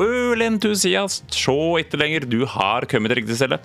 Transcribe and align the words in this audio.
Ølentusiast, 0.00 1.26
se 1.36 1.52
ikke 1.82 1.98
lenger, 2.00 2.24
du 2.24 2.46
har 2.48 2.86
kommet 2.88 3.12
til 3.12 3.20
riktig 3.20 3.36
celle. 3.36 3.58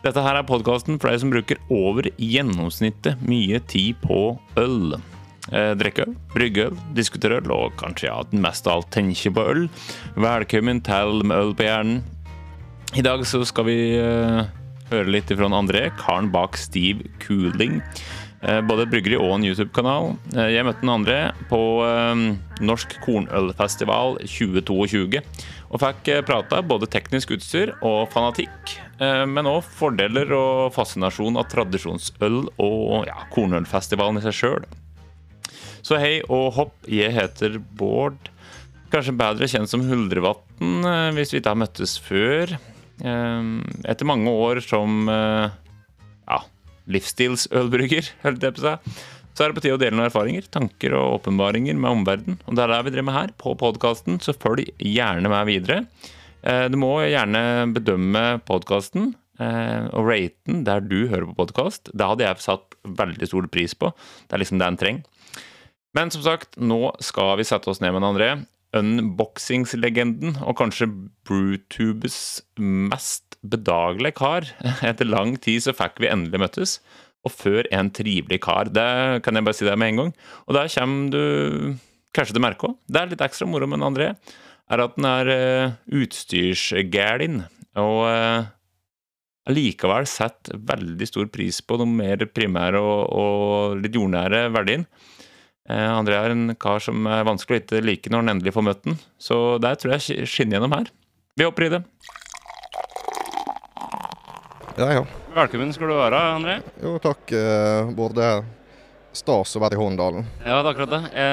Dette 0.00 0.22
her 0.22 0.38
er 0.38 0.46
podkasten 0.46 0.96
for 0.96 1.10
deg 1.10 1.20
som 1.20 1.32
bruker 1.32 1.58
over 1.74 2.08
gjennomsnittet 2.16 3.20
mye 3.28 3.60
tid 3.68 3.98
på 4.00 4.38
øl. 4.60 4.96
Eh, 5.52 5.72
drikke 5.80 6.06
øl, 6.06 6.14
brygge 6.32 6.68
øl, 6.70 6.78
diskutere 6.96 7.40
øl, 7.42 7.50
og 7.52 7.76
kanskje 7.80 8.08
ja, 8.08 8.20
mest 8.32 8.68
av 8.68 8.78
alt 8.78 8.92
tenke 8.94 9.32
på 9.34 9.44
øl. 9.52 9.66
Velkommen 10.16 10.80
til 10.86 11.20
Med 11.28 11.36
øl 11.36 11.52
på 11.58 11.66
hjernen. 11.66 12.00
I 12.96 13.04
dag 13.04 13.26
så 13.28 13.42
skal 13.44 13.68
vi 13.68 13.78
eh, 14.00 14.46
høre 14.88 15.12
litt 15.12 15.28
fra 15.28 15.50
André, 15.52 15.90
karen 16.00 16.32
bak 16.32 16.56
Steve 16.56 17.10
Cooling. 17.20 17.82
Eh, 18.38 18.60
både 18.62 18.86
bryggeri 18.86 19.16
og 19.18 19.32
en 19.34 19.44
YouTube-kanal. 19.48 20.12
Eh, 20.36 20.52
jeg 20.54 20.66
møtte 20.66 20.84
den 20.84 20.92
andre 20.92 21.16
på 21.50 21.58
eh, 21.82 22.20
Norsk 22.62 22.94
kornølfestival 23.02 24.20
2022. 24.22 25.22
Og 25.68 25.82
fikk 25.82 26.10
prata 26.28 26.60
både 26.64 26.88
teknisk 26.90 27.34
utstyr 27.34 27.74
og 27.84 28.06
fanatikk, 28.08 28.78
men 29.28 29.46
òg 29.46 29.66
fordeler 29.76 30.30
og 30.32 30.70
fascinasjon 30.72 31.36
av 31.36 31.44
tradisjonsøl 31.52 32.38
og 32.56 33.04
ja, 33.04 33.18
kornølfestivalen 33.34 34.16
i 34.16 34.22
seg 34.24 34.38
sjøl. 34.38 34.64
Så 35.84 36.00
hei 36.00 36.22
og 36.24 36.54
hopp, 36.56 36.72
jeg 36.88 37.12
heter 37.12 37.60
Bård. 37.60 38.32
Kanskje 38.88 39.12
bedre 39.20 39.50
kjent 39.52 39.68
som 39.68 39.84
Huldrevatn, 39.84 40.88
hvis 41.18 41.36
vi 41.36 41.42
ikke 41.42 41.52
har 41.52 41.60
møttes 41.66 41.98
før. 42.00 42.56
Etter 43.04 44.08
mange 44.08 44.32
år 44.32 44.64
som 44.64 45.04
ja, 45.12 46.40
livsstilsølbrygger, 46.92 48.10
holdt 48.24 48.44
jeg 48.46 48.56
på 48.56 48.64
seg. 48.64 48.92
Så 49.38 49.44
er 49.44 49.52
det 49.52 49.58
på 49.60 49.62
tide 49.62 49.76
å 49.76 49.80
dele 49.80 49.94
noen 49.94 50.08
erfaringer, 50.08 50.48
tanker 50.50 50.96
og 50.98 51.20
åpenbaringer 51.20 51.76
med 51.78 52.00
omverdenen. 52.00 52.40
Og 52.50 52.56
det 52.58 52.64
er 52.64 52.72
det 52.72 52.78
vi 52.88 52.94
driver 52.96 53.06
med 53.06 53.18
her, 53.20 53.34
på 53.38 53.54
podkasten, 53.60 54.18
så 54.24 54.34
følg 54.34 54.64
gjerne 54.82 55.30
med 55.30 55.46
videre. 55.46 55.76
Eh, 56.42 56.64
du 56.72 56.74
må 56.80 56.90
gjerne 57.06 57.68
bedømme 57.76 58.24
podkasten 58.48 59.12
eh, 59.38 59.86
og 59.92 60.10
rate 60.10 60.50
den 60.50 60.64
der 60.66 60.82
du 60.82 61.04
hører 61.06 61.28
på 61.30 61.38
podkast. 61.44 61.92
Det 61.94 62.10
hadde 62.10 62.26
jeg 62.26 62.44
satt 62.48 62.78
veldig 62.98 63.30
stor 63.30 63.46
pris 63.54 63.78
på. 63.78 63.92
Det 64.26 64.34
er 64.34 64.42
liksom 64.42 64.58
det 64.58 64.70
en 64.72 64.80
trenger. 64.80 65.06
Men 65.96 66.10
som 66.12 66.22
sagt, 66.26 66.58
nå 66.58 66.92
skal 67.02 67.36
vi 67.38 67.46
sette 67.48 67.70
oss 67.70 67.80
ned 67.82 67.94
med 67.94 68.06
André. 68.06 68.32
Unboxingslegenden, 68.76 70.36
og 70.44 70.58
kanskje 70.60 70.90
Brutubes 71.24 72.42
mest 72.60 73.38
bedagelige 73.40 74.18
kar. 74.18 74.48
Etter 74.88 75.08
lang 75.08 75.36
tid 75.40 75.64
så 75.64 75.76
fikk 75.76 76.02
vi 76.02 76.10
endelig 76.12 76.42
møttes. 76.42 76.74
Og 77.26 77.32
før 77.34 77.68
en 77.74 77.90
trivelig 77.92 78.40
kar. 78.44 78.70
Det 78.72 79.22
kan 79.24 79.36
jeg 79.36 79.46
bare 79.46 79.56
si 79.56 79.66
deg 79.66 79.78
med 79.80 79.94
en 79.94 80.02
gang. 80.02 80.12
Og 80.46 80.58
der 80.58 80.70
kommer 80.74 81.14
du 81.14 81.22
kanskje 82.14 82.34
til 82.36 82.42
å 82.42 82.44
merke 82.44 82.68
òg. 82.68 82.76
Det 82.86 83.00
er 83.00 83.10
litt 83.10 83.24
ekstra 83.24 83.48
moro 83.48 83.68
med 83.68 83.84
André. 83.84 84.12
Er 84.68 84.84
at 84.84 84.96
den 84.96 85.08
er 85.08 85.32
uh, 85.32 85.74
utstyrsgælin. 85.98 87.42
Og 87.80 88.00
uh, 88.04 88.48
allikevel 89.48 90.08
setter 90.08 90.60
veldig 90.70 91.08
stor 91.08 91.28
pris 91.32 91.60
på 91.64 91.80
de 91.80 91.88
mer 91.88 92.26
primære 92.28 92.80
og, 92.80 93.00
og 93.08 93.78
litt 93.82 93.96
jordnære 93.96 94.48
verdien. 94.54 94.84
Uh, 95.68 95.90
André 95.92 96.16
er 96.16 96.32
en 96.32 96.54
kar 96.56 96.80
som 96.80 97.04
er 97.12 97.26
vanskelig 97.28 97.58
å 97.58 97.60
ikke 97.60 97.82
like 97.84 98.12
når 98.12 98.22
han 98.22 98.32
endelig 98.32 98.54
får 98.56 98.64
møtt 98.64 98.86
den. 98.86 98.96
Så 99.20 99.58
der 99.60 99.76
tror 99.76 99.98
jeg 99.98 100.24
skinner 100.24 100.56
gjennom 100.56 100.76
her. 100.78 100.88
Vi 101.36 101.44
hopper 101.44 101.66
i 101.66 101.72
det. 101.76 101.82
Ja, 104.78 104.88
ja. 104.94 105.02
Velkommen 105.34 105.74
skal 105.74 105.90
du 105.90 105.96
være, 105.98 106.20
André. 106.38 106.54
Jo, 106.80 106.94
takk. 107.02 107.34
Eh, 107.34 107.90
både 107.98 108.30
stas 109.18 109.52
å 109.58 109.62
være 109.62 109.76
i 109.76 109.80
Håndalen. 109.80 110.24
Ja, 110.40 110.60
det 110.62 110.70
er 110.70 110.70
akkurat 110.70 110.92
det. 110.94 111.24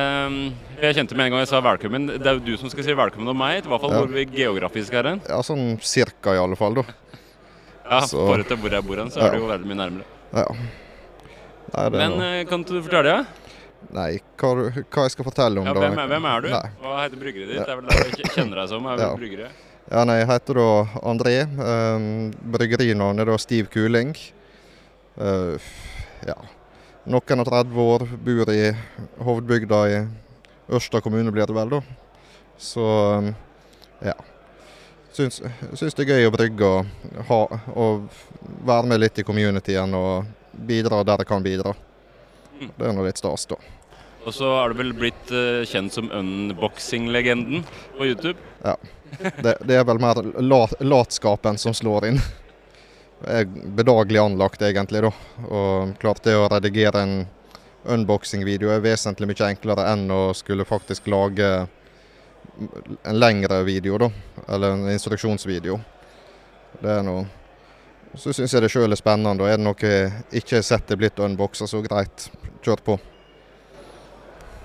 Jeg 0.82 0.98
kjente 0.98 1.18
med 1.18 1.28
en 1.28 1.36
gang 1.36 1.44
jeg 1.44 1.52
sa 1.52 1.62
velkommen. 1.64 2.08
Det 2.12 2.26
er 2.26 2.40
jo 2.40 2.44
du 2.44 2.56
som 2.60 2.72
skal 2.74 2.88
si 2.88 2.96
velkommen 2.98 3.30
om 3.32 3.40
meg. 3.40 3.62
I 3.62 3.70
hvert 3.70 3.84
fall 3.86 3.94
ja. 3.94 4.02
hvor 4.02 4.12
vi 4.12 4.26
geografisk 4.34 4.98
er 4.98 5.12
hen. 5.12 5.24
Ja, 5.30 5.40
sånn 5.46 5.78
cirka 5.86 6.34
i 6.36 6.42
alle 6.42 6.58
fall, 6.60 6.82
da. 6.82 6.86
Ja, 7.86 8.02
så. 8.02 8.18
forhold 8.18 8.50
til 8.50 8.60
hvor 8.60 8.74
jeg 8.74 8.88
bor 8.90 9.00
hen, 9.00 9.14
så 9.14 9.22
ja. 9.22 9.30
er 9.30 9.38
det 9.38 9.44
jo 9.44 9.50
veldig 9.54 9.72
mye 9.72 9.80
nærmere. 9.84 10.22
Ja. 10.34 10.46
Nei, 11.76 11.90
Men 11.94 12.18
noe... 12.18 12.30
Eh, 12.42 12.46
kan 12.50 12.66
du 12.66 12.78
fortelle? 12.80 13.20
Ja? 13.20 13.45
Nei, 13.94 14.10
hva, 14.40 14.52
hva, 14.56 15.06
jeg 15.06 15.14
skal 15.14 15.28
fortelle 15.28 15.62
om 15.62 15.68
ja, 15.70 15.76
hvem, 15.78 16.00
er, 16.00 16.10
hvem 16.10 16.28
er 16.32 16.44
du? 16.46 16.50
Nei. 16.54 16.66
Hva 16.82 16.98
heter 17.04 17.22
bryggeriet 17.22 17.52
ditt? 17.52 17.62
Det 17.62 17.74
er 17.74 17.80
vel 17.80 17.90
det 17.92 18.24
jeg 18.24 18.34
kjenner 18.34 18.62
deg 18.62 18.70
som? 18.72 18.88
er 18.90 19.04
ja. 19.04 19.10
bryggere? 19.20 19.50
Ja, 19.86 20.02
nei, 20.10 20.18
Jeg 20.18 20.30
heter 20.32 20.58
da 20.58 20.70
André. 21.06 21.34
Um, 21.46 22.06
Bryggerinavnet 22.56 23.22
er 23.22 23.30
da 23.30 23.38
Stiv 23.38 23.70
Kuling. 23.74 24.16
Uh, 25.20 25.62
ja. 26.26 26.38
Noen 27.06 27.44
og 27.44 27.50
30 27.52 27.82
år, 27.84 28.06
bor 28.26 28.50
i 28.50 28.72
hovedbygda 29.22 29.82
i 29.94 30.00
Ørsta 30.74 31.04
kommune, 31.06 31.30
blir 31.30 31.46
det 31.46 31.54
vel, 31.54 31.76
da. 31.76 31.84
Så 32.58 32.86
um, 33.22 33.30
ja. 34.02 34.16
Syns, 35.14 35.38
syns, 35.78 35.94
det 35.96 36.04
er 36.04 36.18
gøy 36.18 36.28
å 36.28 36.34
brygge 36.34 36.68
og, 36.68 36.90
ha, 37.30 37.40
og 37.72 38.10
være 38.68 38.90
med 38.90 39.00
litt 39.00 39.22
i 39.22 39.24
communityen 39.24 39.94
og 39.96 40.26
bidra 40.52 41.06
der 41.08 41.22
jeg 41.24 41.30
kan 41.30 41.46
bidra. 41.46 41.72
Mm. 42.58 42.72
Det 42.74 42.90
er 42.90 42.96
nå 42.98 43.06
litt 43.06 43.22
stas, 43.22 43.46
da. 43.48 43.60
Og 44.26 44.34
så 44.34 44.48
er 44.58 44.72
du 44.72 44.80
vel 44.80 44.94
blitt 44.98 45.32
uh, 45.34 45.62
kjent 45.70 45.94
som 45.94 46.10
unboxing-legenden 46.10 47.66
på 47.98 48.08
YouTube? 48.10 48.40
Ja. 48.64 48.74
Det, 49.22 49.54
det 49.62 49.78
er 49.78 49.86
vel 49.86 50.02
mer 50.02 50.18
lat, 50.42 50.74
latskapen 50.82 51.60
som 51.62 51.76
slår 51.78 52.10
inn. 52.10 52.20
Jeg 53.22 53.46
er 53.46 53.70
bedagelig 53.78 54.20
anlagt, 54.20 54.66
egentlig, 54.66 55.06
da. 55.06 55.12
Og 55.46 55.94
klart 56.02 56.26
det 56.26 56.36
å 56.36 56.50
redigere 56.52 57.06
en 57.06 57.16
unboxing-video 57.86 58.74
er 58.74 58.84
vesentlig 58.84 59.30
mye 59.30 59.52
enklere 59.54 59.86
enn 59.94 60.10
å 60.12 60.34
skulle 60.36 60.66
faktisk 60.68 61.08
lage 61.14 61.50
en 63.06 63.20
lengre 63.20 63.62
video, 63.64 64.02
da. 64.02 64.10
Eller 64.50 64.74
en 64.74 64.90
instruksjonsvideo. 64.92 65.80
Det 66.82 66.92
er 67.00 67.04
noe 67.08 67.26
Så 68.16 68.32
syns 68.34 68.54
jeg 68.54 68.64
det 68.64 68.70
sjøl 68.72 68.92
er 68.92 69.00
spennende. 69.00 69.44
Og 69.44 69.50
er 69.52 69.60
det 69.60 69.66
noe 69.66 69.90
jeg 69.92 70.42
ikke 70.42 70.58
har 70.58 70.64
sett 70.64 70.88
det 70.88 70.98
blitt 70.98 71.20
unboxa, 71.20 71.68
så 71.68 71.82
greit, 71.84 72.30
kjør 72.64 72.84
på. 72.86 72.96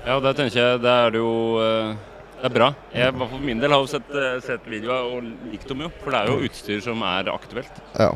Ja, 0.06 0.16
det 0.20 0.32
tenker 0.38 0.56
jeg. 0.56 0.80
Det 0.80 0.92
er 0.92 1.18
jo 1.20 1.30
eh, 1.60 1.98
det 2.40 2.48
er 2.48 2.54
bra. 2.54 2.70
Jeg 2.96 3.12
for 3.20 3.42
min 3.44 3.58
del 3.60 3.74
har 3.74 3.82
jo 3.82 3.88
sett, 3.90 4.08
eh, 4.16 4.38
sett 4.40 4.64
videoer 4.64 5.10
og 5.12 5.26
likt 5.50 5.68
dem 5.68 5.84
jo. 5.84 5.90
For 6.00 6.14
det 6.14 6.22
er 6.22 6.30
jo 6.30 6.48
utstyr 6.48 6.80
som 6.84 7.02
er 7.04 7.28
aktuelt. 7.28 7.82
Ja. 7.98 8.14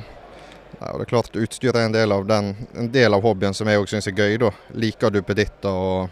ja 0.79 0.93
og 0.93 1.03
det 1.03 1.05
er 1.05 1.11
klart 1.11 1.37
Utstyr 1.37 1.77
er 1.77 1.85
en 1.85 1.97
del 1.97 2.15
av, 2.15 2.25
den, 2.31 2.55
en 2.73 2.89
del 2.95 3.13
av 3.13 3.25
hobbyen 3.25 3.57
som 3.57 3.69
jeg 3.69 3.83
òg 3.83 3.93
syns 3.93 4.09
er 4.09 4.17
gøy. 4.17 4.39
da. 4.41 4.51
Liker 4.81 5.13
du 5.13 5.21
duppeditter 5.21 5.77
og 5.77 6.09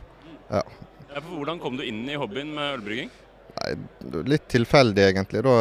ja. 0.53 0.61
ja 0.61 1.23
for 1.23 1.39
hvordan 1.39 1.63
kom 1.63 1.81
du 1.81 1.87
inn 1.89 2.05
i 2.05 2.21
hobbyen 2.21 2.53
med 2.53 2.77
ølbrygging? 2.77 3.13
Nei, 3.53 3.73
Litt 4.29 4.45
tilfeldig, 4.53 5.09
egentlig. 5.09 5.41
da. 5.49 5.57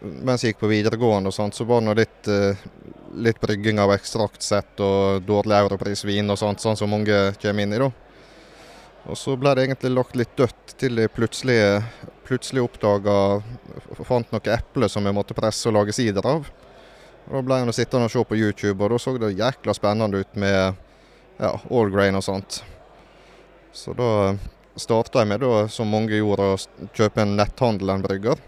Mens 0.00 0.44
jeg 0.44 0.54
gikk 0.54 0.64
på 0.64 0.72
videregående, 0.72 1.28
og 1.28 1.36
sånt, 1.36 1.56
så 1.56 1.68
var 1.68 1.84
det 1.84 1.98
litt, 2.00 2.32
eh, 2.32 2.64
litt 3.28 3.40
brygging 3.44 3.80
av 3.82 3.92
ekstraktsett 3.92 4.80
og 4.80 5.20
dårlig 5.28 5.60
europrisvin 5.66 6.32
og 6.32 6.40
sånt, 6.40 6.64
sånn 6.64 6.80
som 6.80 6.92
mange 6.92 7.26
kommer 7.42 7.68
inn 7.68 7.76
i. 7.76 7.82
da. 7.84 7.90
Og 9.08 9.16
så 9.16 9.34
ble 9.40 9.54
det 9.56 9.64
egentlig 9.64 9.92
lagt 9.94 10.16
litt 10.18 10.32
dødt 10.36 10.74
til 10.80 11.00
jeg 11.00 11.12
plutselig, 11.14 11.58
plutselig 12.28 12.64
oppdaga 12.66 13.14
Fant 14.04 14.28
noen 14.32 14.52
epler 14.52 14.90
som 14.92 15.06
jeg 15.06 15.16
måtte 15.16 15.36
presse 15.36 15.68
og 15.68 15.76
lage 15.76 15.94
sider 15.96 16.26
av. 16.26 16.46
Og 17.28 17.32
Da 17.32 17.42
ble 17.46 17.58
jeg 17.60 17.76
sittende 17.76 18.08
og 18.08 18.12
se 18.12 18.22
på 18.24 18.38
YouTube, 18.38 18.78
og 18.84 18.92
da 18.92 18.98
så 18.98 19.16
det 19.18 19.34
jækla 19.38 19.74
spennende 19.76 20.20
ut 20.20 20.36
med 20.40 20.78
ja, 21.40 21.52
all 21.52 21.90
grain 21.92 22.16
og 22.18 22.24
sånt. 22.24 22.62
Så 23.72 23.94
da 23.96 24.36
starta 24.76 25.22
jeg 25.22 25.30
med, 25.30 25.44
da, 25.44 25.66
som 25.68 25.90
mange 25.90 26.16
gjorde, 26.16 26.54
å 26.54 26.88
kjøpe 26.96 27.22
en 27.22 27.36
netthandel 27.38 27.94
en 27.94 28.04
brygger. 28.04 28.40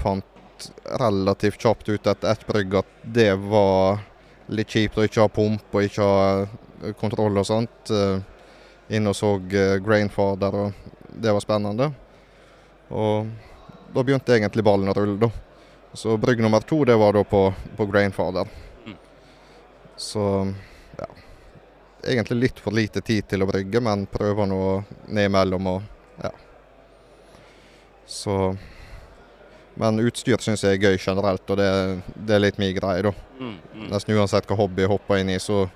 Fant 0.00 0.70
relativt 1.00 1.60
kjapt 1.62 1.88
ut 1.88 2.06
etter 2.06 2.32
ett 2.32 2.46
brygg 2.48 2.78
at 2.80 2.94
det 3.02 3.32
var 3.44 4.00
litt 4.48 4.72
kjipt 4.72 4.96
å 4.98 5.04
ikke 5.04 5.26
ha 5.26 5.32
pump 5.32 5.74
og 5.74 5.84
ikke 5.84 6.06
ha 6.06 6.92
kontroll 7.00 7.42
og 7.42 7.46
sånt 7.48 7.92
inn 8.88 9.10
og 9.10 9.16
så 9.16 9.34
uh, 9.38 9.76
Grainfather, 9.82 10.54
og 10.54 11.16
det 11.16 11.32
var 11.32 11.42
spennende. 11.42 11.90
Og 12.88 13.26
da 13.94 14.04
begynte 14.04 14.34
egentlig 14.36 14.64
ballen 14.66 14.92
å 14.92 14.94
rulle, 14.96 15.18
da. 15.26 15.30
Så 15.96 16.16
brygg 16.20 16.42
nummer 16.44 16.60
to 16.60 16.84
det 16.84 16.96
var 17.00 17.16
da 17.16 17.24
på, 17.24 17.54
på 17.76 17.86
Grainfather. 17.88 18.48
Mm. 18.84 18.96
Så 19.96 20.22
ja. 20.98 21.06
Egentlig 22.04 22.36
litt 22.36 22.60
for 22.60 22.76
lite 22.76 23.00
tid 23.00 23.26
til 23.30 23.42
å 23.42 23.48
brygge, 23.48 23.80
men 23.80 24.04
prøver 24.10 24.48
nå 24.50 24.62
nedimellom 25.08 25.70
og 25.72 25.82
ja. 26.22 26.32
Så 28.06 28.56
Men 29.76 29.98
utstyr 30.00 30.40
syns 30.40 30.62
jeg 30.64 30.78
er 30.78 30.84
gøy 30.88 30.94
generelt, 30.96 31.50
og 31.52 31.58
det, 31.60 31.66
det 32.16 32.36
er 32.36 32.40
litt 32.40 32.60
min 32.60 32.72
greie, 32.72 33.02
da. 33.04 33.10
Mm, 33.36 33.56
mm. 33.74 33.88
Nesten 33.90 34.16
uansett 34.16 34.46
hva 34.48 34.56
hobby 34.56 34.86
jeg 34.86 34.88
hopper 34.88 35.20
inn 35.20 35.34
i, 35.34 35.36
så 35.36 35.66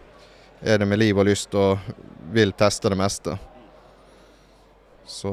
er 0.60 0.78
det 0.78 0.86
med 0.86 0.98
liv 0.98 1.18
og 1.18 1.26
lyst 1.28 1.54
og 1.54 1.78
vil 2.32 2.52
teste 2.52 2.92
det 2.92 2.98
meste. 3.00 3.36
Så 5.06 5.32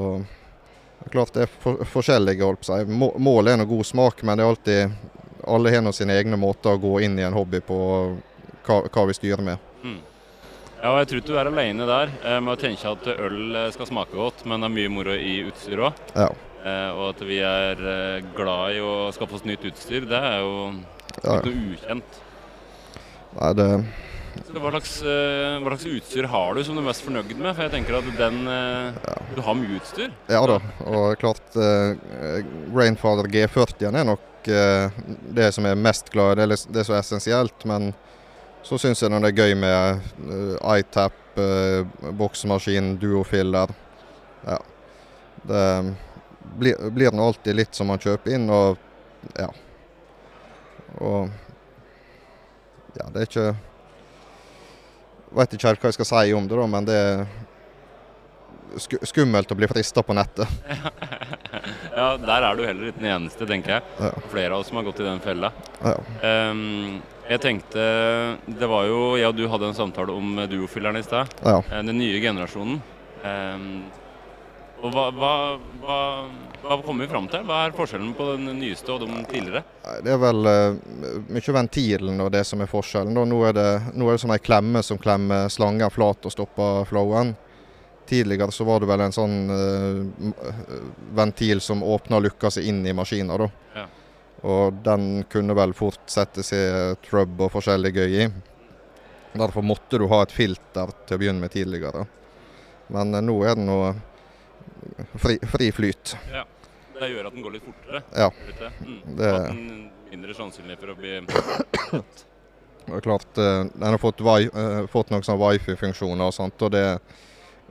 det 1.00 1.06
er 1.06 1.14
klart 1.14 1.34
det 1.36 1.46
er 1.46 1.54
for, 1.62 1.84
forskjellige, 1.86 2.44
holdt 2.44 2.64
på 2.64 2.72
seg. 2.72 2.90
Målet 2.90 3.54
er 3.54 3.62
noe 3.62 3.70
god 3.70 3.86
smak, 3.86 4.24
men 4.26 4.40
det 4.40 4.46
er 4.46 4.54
alltid 4.54 5.14
alle 5.48 5.72
har 5.72 5.92
sine 5.96 6.16
egne 6.18 6.38
måter 6.40 6.76
å 6.76 6.82
gå 6.82 6.98
inn 7.06 7.20
i 7.20 7.24
en 7.24 7.36
hobby 7.38 7.62
på, 7.64 7.78
hva, 8.66 8.82
hva 8.92 9.06
vi 9.08 9.16
styrer 9.16 9.44
med. 9.46 9.68
Mm. 9.84 10.00
Ja, 10.82 10.92
og 10.92 11.00
Jeg 11.00 11.08
tror 11.10 11.22
ikke 11.22 11.30
du 11.32 11.38
er 11.40 11.50
alene 11.50 11.88
der 11.90 12.12
eh, 12.22 12.40
med 12.44 12.54
å 12.54 12.60
tenke 12.60 12.92
at 12.92 13.08
øl 13.14 13.56
eh, 13.56 13.70
skal 13.74 13.90
smake 13.90 14.18
godt, 14.18 14.44
men 14.46 14.62
det 14.62 14.70
er 14.70 14.76
mye 14.76 14.92
moro 14.94 15.16
i 15.16 15.38
utstyr 15.48 15.86
òg. 15.88 16.02
Ja. 16.14 16.28
eh, 16.64 16.90
og 16.92 17.06
at 17.14 17.24
vi 17.30 17.40
er 17.46 17.82
glad 18.38 18.78
i 18.78 18.84
å 18.84 18.98
skaffe 19.16 19.40
oss 19.40 19.48
nytt 19.48 19.66
utstyr, 19.72 20.10
det 20.10 20.20
er 20.20 20.44
jo 20.44 20.58
ikke 21.18 21.40
noe 21.48 21.78
ukjent. 21.78 22.20
Nei, 23.38 23.54
det, 23.58 23.70
hva, 24.54 24.72
slags, 24.72 24.94
eh, 25.02 25.58
hva 25.62 25.74
slags 25.74 25.86
utstyr 25.92 26.28
har 26.32 26.56
du 26.56 26.64
som 26.64 26.78
du 26.78 26.82
er 26.82 26.88
mest 26.88 27.06
fornøyd 27.06 27.34
med? 27.36 27.52
For 27.54 27.66
jeg 27.66 27.74
tenker 27.76 28.00
at 28.00 28.10
den 28.18 28.40
ja. 28.48 29.16
Du 29.36 29.42
har 29.46 29.58
mye 29.58 29.78
utstyr. 29.78 30.12
ja 30.32 30.42
da. 30.50 30.58
Og 30.88 31.18
klart 31.22 31.58
eh, 31.60 32.42
Rainfather 32.76 33.30
G40 33.34 33.88
er 33.92 34.08
nok 34.08 34.50
eh, 34.52 35.00
det 35.38 35.52
som 35.56 35.68
er 35.70 35.80
mest 35.80 36.12
glad 36.14 36.38
i. 36.38 36.48
Det 36.48 36.60
det 36.74 36.86
er 36.86 37.00
essensielt. 37.00 37.66
Men 37.70 37.92
så 38.68 38.80
syns 38.82 39.02
jeg 39.02 39.14
det 39.14 39.30
er 39.30 39.38
gøy 39.38 39.54
med 39.56 40.02
uh, 40.28 40.56
iTap, 40.76 41.16
uh, 41.40 41.86
boksemaskin, 42.20 42.98
duofiller. 43.00 43.72
Ja. 44.44 44.58
Det 45.48 45.64
blir, 46.58 46.90
blir 46.92 47.16
nå 47.16 47.30
alltid 47.30 47.56
litt 47.56 47.78
som 47.78 47.88
man 47.88 48.02
kjøper 48.02 48.36
inn, 48.36 48.50
og 48.52 48.76
ja. 49.38 49.48
Og 50.98 51.30
ja, 52.98 53.08
det 53.14 53.22
er 53.22 53.30
ikke 53.30 53.48
Veit 55.36 55.54
ikke 55.54 55.68
helt 55.68 55.82
hva 55.84 55.92
jeg 55.92 55.98
skal 55.98 56.10
si 56.10 56.34
om 56.38 56.48
det, 56.48 56.56
da, 56.58 56.68
men 56.72 56.88
det 56.88 56.96
er 56.96 57.26
sku, 58.80 58.96
skummelt 59.10 59.52
å 59.52 59.58
bli 59.60 59.68
frista 59.72 60.04
på 60.06 60.16
nettet. 60.18 60.48
Ja, 61.98 62.12
Der 62.22 62.46
er 62.46 62.56
du 62.56 62.62
heller 62.62 62.92
ikke 62.92 63.02
den 63.02 63.10
eneste, 63.10 63.48
tenker 63.50 63.74
jeg. 63.78 63.84
Ja. 64.00 64.10
Flere 64.30 64.54
av 64.54 64.62
oss 64.62 64.68
som 64.70 64.78
har 64.78 64.86
gått 64.86 65.00
i 65.02 65.06
den 65.08 65.20
fella. 65.24 65.50
Ja. 65.82 65.96
Um, 66.52 67.00
jeg 67.28 67.42
tenkte 67.44 67.82
Det 68.46 68.70
var 68.70 68.86
jo 68.88 69.00
Jeg 69.18 69.28
og 69.32 69.36
du 69.36 69.48
hadde 69.52 69.72
en 69.72 69.76
samtale 69.76 70.14
om 70.14 70.38
duofilleren 70.48 71.00
i 71.00 71.04
stad. 71.04 71.34
Ja. 71.42 71.58
Eh, 71.66 71.82
Den 71.90 71.98
nye 71.98 72.22
generasjonen. 72.24 72.78
Ehm, 73.26 73.66
og 74.78 74.94
hva, 74.94 75.08
hva, 75.10 75.32
hva, 75.82 75.98
hva 76.62 76.78
kommer 76.86 77.06
vi 77.06 77.10
fram 77.10 77.28
til? 77.32 77.42
Hva 77.48 77.64
er 77.66 77.74
forskjellen 77.76 78.14
på 78.18 78.28
den 78.30 78.50
nyeste 78.60 78.94
og 78.94 79.02
de 79.02 79.22
tidligere? 79.30 79.64
Det 80.06 80.14
er 80.14 80.20
vel 80.22 80.50
uh, 80.50 80.78
mye 81.34 81.54
ventilen 81.56 82.22
og 82.22 82.32
det 82.36 82.44
som 82.46 82.62
er 82.62 82.70
forskjellen. 82.70 83.18
Nå 83.18 83.40
er 83.50 83.56
det, 83.58 83.70
nå 83.98 84.08
er 84.08 84.18
det 84.18 84.22
sånn 84.24 84.36
ei 84.36 84.44
klemme 84.44 84.84
som 84.86 85.00
klemmer 85.02 85.50
slangen 85.54 85.94
flat 85.94 86.28
og 86.30 86.34
stopper 86.34 86.86
flowen. 86.90 87.34
Tidligere 88.08 88.54
så 88.54 88.68
var 88.68 88.84
det 88.84 88.90
vel 88.92 89.04
en 89.08 89.16
sånn 89.16 89.38
uh, 89.50 90.36
ventil 91.18 91.64
som 91.64 91.82
åpna 91.84 92.20
og 92.20 92.28
lukka 92.28 92.52
seg 92.54 92.70
inn 92.70 92.84
i 92.86 92.94
maskina. 92.96 93.40
Ja. 93.76 93.88
Og 94.48 94.78
den 94.86 95.24
kunne 95.32 95.56
vel 95.58 95.74
fort 95.74 96.06
sette 96.14 96.46
seg 96.46 97.02
trøbb 97.08 97.48
og 97.48 97.56
forskjellig 97.56 97.94
gøy 97.96 98.20
i. 98.28 98.30
Derfor 99.38 99.66
måtte 99.66 99.98
du 99.98 100.06
ha 100.12 100.22
et 100.24 100.34
filter 100.34 100.94
til 101.06 101.18
å 101.18 101.22
begynne 101.24 101.42
med 101.42 101.56
tidligere. 101.58 102.06
Men 102.94 103.18
uh, 103.18 103.24
nå 103.26 103.40
er 103.42 103.58
det 103.58 103.66
nå 103.66 103.80
fri, 105.18 105.38
fri 105.52 105.72
flyt. 105.72 106.16
Det 106.98 107.10
gjør 107.12 107.28
at 107.30 107.34
den 107.36 107.44
går 107.46 107.54
litt 107.58 107.66
fortere. 107.68 108.02
Ja. 108.18 108.30
Mm. 108.82 109.02
Det- 109.18 109.34
At 109.34 109.48
den 109.52 109.92
mindre 110.12 110.34
sannsynlig 110.34 110.80
for 110.80 110.88
å 110.94 110.96
bli 110.98 111.20
Det 112.88 112.96
er 112.96 113.02
klart, 113.02 113.38
eh, 113.38 113.64
Den 113.74 113.90
har 113.92 113.98
fått, 114.00 114.22
wi 114.24 114.46
eh, 114.48 114.88
fått 114.88 115.10
noen 115.12 115.22
sånne 115.24 115.42
wifi-funksjoner 115.44 116.24
og 116.30 116.34
sånt, 116.34 116.62
og 116.62 116.72
det 116.72 117.00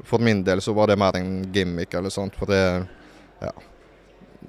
For 0.04 0.18
min 0.20 0.42
del 0.44 0.60
så 0.60 0.74
var 0.76 0.86
det 0.88 0.98
mer 0.98 1.16
en 1.16 1.52
gimmick 1.52 1.94
eller 1.94 2.10
sånt, 2.10 2.36
for 2.36 2.46
det 2.46 2.86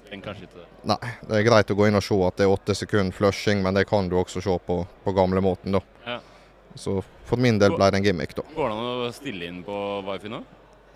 Trenger 0.07 0.23
kanskje 0.25 0.43
ikke 0.47 0.59
det. 0.61 0.65
Nei, 0.87 1.09
det 1.27 1.35
er 1.39 1.43
greit 1.43 1.71
å 1.71 1.75
gå 1.75 1.87
inn 1.87 1.95
og 1.95 2.03
se 2.03 2.15
at 2.27 2.37
det 2.39 2.45
er 2.45 2.53
åtte 2.53 2.75
sekunder 2.75 3.15
flushing, 3.15 3.61
men 3.63 3.73
det 3.73 3.87
kan 3.89 4.07
du 4.07 4.15
også 4.15 4.41
se 4.43 4.57
på, 4.67 4.77
på 5.03 5.13
gamlemåten, 5.15 5.71
da. 5.75 5.81
Ja. 6.05 6.19
Så 6.75 7.01
for 7.27 7.35
min 7.41 7.57
del 7.59 7.73
ble 7.75 7.89
det 7.91 7.99
en 7.99 8.05
gimmick, 8.05 8.35
da. 8.37 8.43
Går 8.55 8.69
det 8.69 8.77
an 8.77 8.85
å 9.07 9.09
stille 9.15 9.49
inn 9.49 9.63
på 9.67 9.79
wifi 10.07 10.31
nå? 10.31 10.43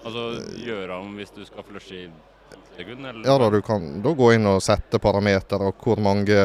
Altså 0.05 0.23
gjøre 0.65 0.95
om 0.97 1.15
hvis 1.19 1.31
du 1.35 1.43
skal 1.45 1.63
flushe 1.67 1.97
i 2.05 2.09
sekunden 2.77 3.05
Eller? 3.11 3.27
Ja 3.27 3.35
da, 3.37 3.49
du 3.53 3.61
kan 3.61 4.01
da 4.01 4.13
gå 4.17 4.31
inn 4.35 4.47
og 4.49 4.61
sette 4.65 4.99
parametere 4.99 5.67
og 5.69 5.75
hvor 5.83 5.99
mange 6.01 6.37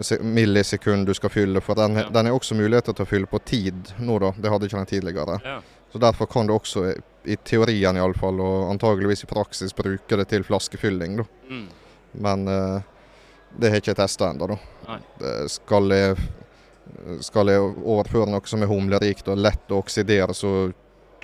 se- 0.00 0.18
millisekunder 0.24 1.06
du 1.06 1.14
skal 1.14 1.30
fylle, 1.30 1.60
for 1.60 1.74
den, 1.78 1.96
Ja. 2.00 2.08
den 2.10 2.26
er 2.26 2.32
også 2.34 2.54
muligheter 2.56 2.92
til 2.96 3.04
å 3.04 3.08
fylle 3.08 3.26
på 3.30 3.38
tid 3.44 3.92
nå, 4.00 4.18
da. 4.18 4.32
Det 4.36 4.50
hadde 4.50 4.66
ikke 4.66 4.80
den 4.80 4.86
tidligere. 4.90 5.40
Ja. 5.44 5.60
Så 5.92 5.98
Derfor 6.02 6.26
kan 6.26 6.46
du 6.48 6.54
også, 6.56 6.94
i 7.24 7.36
teorien 7.36 7.94
iallfall, 7.96 8.40
og 8.42 8.70
antageligvis 8.72 9.22
i 9.22 9.26
praksis, 9.30 9.72
bruke 9.72 10.16
det 10.18 10.26
til 10.28 10.42
flaskefylling. 10.42 11.16
da. 11.20 11.24
Mm. 11.50 11.68
Men 12.14 12.48
eh, 12.48 12.80
det 13.58 13.70
har 13.70 13.76
jeg 13.78 13.82
ikke 13.84 13.94
testa 14.02 14.32
ennå. 14.32 14.58
Skal 15.48 15.88
jeg, 15.94 16.16
skal 17.20 17.46
jeg 17.52 17.60
overføre 17.84 18.26
noe 18.30 18.42
som 18.50 18.62
er 18.62 18.66
humlerikt 18.72 19.28
og 19.30 19.38
lett 19.38 19.70
å 19.70 19.78
oksidere, 19.84 20.34
så 20.34 20.72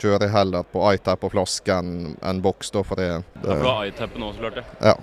kjører 0.01 0.27
jeg 0.27 0.35
heller 0.35 0.67
på 0.67 0.83
iTap 0.95 1.25
og 1.27 1.35
flaske 1.35 1.77
enn 1.77 2.15
en 2.17 2.43
boks. 2.45 2.73
da, 2.75 2.85
for 2.87 3.01
det, 3.01 3.09
Ja, 3.11 3.23
for 3.43 3.55
du 3.55 3.63
det 3.63 3.65
iTapen 3.67 3.89
iTappen 3.93 4.29
også, 4.29 4.45
klart 4.45 4.61
det. 4.61 4.65
Ja. 4.81 4.95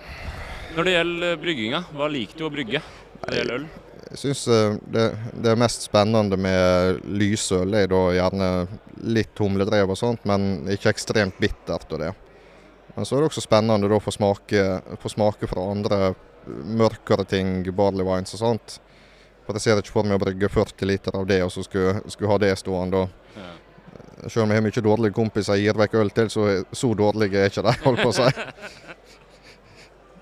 Når 0.76 0.88
det 0.88 0.96
gjelder 0.96 1.32
eh, 1.32 1.42
brygginga, 1.42 1.84
hva 1.98 2.08
liker 2.14 2.38
du 2.38 2.48
å 2.48 2.54
brygge? 2.54 2.82
Når 3.22 3.30
det 3.30 3.42
gjelder 3.42 3.60
øl? 3.62 3.68
Jeg 4.08 4.20
syns 4.22 4.44
det, 4.94 5.06
det 5.36 5.50
er 5.52 5.60
mest 5.60 5.84
spennende 5.84 6.38
med 6.40 7.02
lysøl. 7.20 7.74
er 7.76 7.90
da 7.92 8.02
gjerne 8.16 8.50
litt 9.04 9.40
humledrev 9.42 9.92
og 9.92 10.00
sånt, 10.00 10.24
men 10.30 10.68
ikke 10.72 10.94
ekstremt 10.94 11.40
bittert 11.42 11.92
og 11.92 12.04
det. 12.06 12.14
Men 12.96 13.06
så 13.06 13.18
er 13.18 13.22
det 13.26 13.32
også 13.32 13.44
spennende 13.44 13.90
da 13.90 14.00
å 14.00 14.02
få 14.04 14.14
smake, 14.16 14.64
få 15.02 15.12
smake 15.12 15.50
fra 15.52 15.66
andre 15.72 16.14
mørkere 16.48 17.26
ting, 17.28 17.60
barley 17.76 18.06
wines 18.08 18.34
og 18.38 18.42
sånt. 18.42 18.78
For 19.46 19.56
jeg 19.56 19.64
ser 19.64 19.82
ikke 19.82 19.94
for 19.94 20.08
meg 20.08 20.18
å 20.18 20.24
brygge 20.24 20.50
40 20.52 20.90
liter 20.90 21.16
av 21.16 21.28
det, 21.28 21.42
og 21.46 21.52
så 21.54 21.64
skulle, 21.64 22.02
skulle 22.12 22.32
ha 22.32 22.40
det 22.42 22.54
stående. 22.60 23.06
Ja. 23.36 23.52
Selv 24.28 24.44
om 24.44 24.52
jeg 24.52 24.60
har 24.60 24.66
mye 24.66 24.84
dårlige 24.84 25.16
kompiser 25.16 25.58
jeg 25.58 25.68
gir 25.68 25.80
vekk 25.80 25.98
øl 26.02 26.10
til, 26.16 26.30
så, 26.34 26.46
så 26.74 26.92
dårlige 26.98 27.42
er 27.42 27.52
ikke 27.52 27.64
de, 27.68 27.74
holdt 27.84 28.04
på 28.04 28.14
å 28.14 28.18
si. 28.18 28.30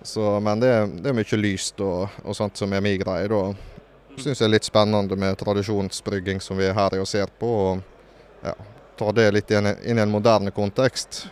Så, 0.05 0.21
men 0.39 0.59
det, 0.61 0.69
det 1.01 1.09
er 1.09 1.15
mye 1.17 1.37
lyst 1.39 1.79
og, 1.81 2.11
og 2.21 2.35
sånt 2.37 2.59
som 2.59 2.73
er 2.77 2.83
min 2.85 2.99
greie. 3.01 3.25
Da 3.25 4.19
syns 4.21 4.37
jeg 4.37 4.45
er 4.45 4.51
litt 4.53 4.67
spennende 4.67 5.17
med 5.17 5.33
tradisjonsbrygging 5.39 6.37
som 6.45 6.59
vi 6.61 6.67
er 6.67 6.75
her 6.77 6.93
i 6.93 6.99
og 7.01 7.07
ser 7.09 7.31
på. 7.39 7.49
Og 7.49 8.45
ja, 8.45 8.53
ta 8.99 9.11
det 9.17 9.31
litt 9.33 9.49
inn, 9.51 9.71
inn 9.81 9.97
i 9.97 10.03
en 10.03 10.13
moderne 10.13 10.53
kontekst. 10.53 11.23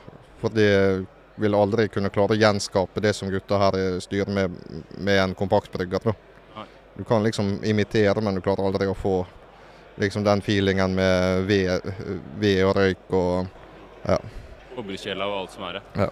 For 0.42 0.50
det 0.50 1.06
vil 1.36 1.56
aldri 1.56 1.86
kunne 1.94 2.10
klare 2.13 2.34
å 2.34 2.40
gjenskape 2.42 3.01
det 3.06 3.13
som 3.13 3.30
gutta 3.30 3.62
her 3.62 3.78
styrer 4.01 4.34
med, 4.34 4.57
med 4.98 5.22
en 5.22 5.38
kompaktbrygger. 5.38 6.10
Da. 6.10 6.66
Du 6.98 7.04
kan 7.04 7.24
liksom 7.24 7.60
imitere, 7.63 8.22
men 8.22 8.36
du 8.36 8.42
klarer 8.42 8.66
aldri 8.66 8.90
å 8.90 8.98
få 8.98 9.19
liksom 10.01 10.24
den 10.25 10.42
feelingen 10.42 10.95
med 10.95 11.48
ved, 11.50 11.94
ved 12.40 12.63
og 12.66 12.75
røyk 12.78 13.13
og 13.13 13.48
Kobberkjela 14.74 15.28
og 15.30 15.44
alt 15.44 15.54
som 15.54 15.68
er 15.68 15.78
det. 15.78 15.84
Ja. 16.01 16.10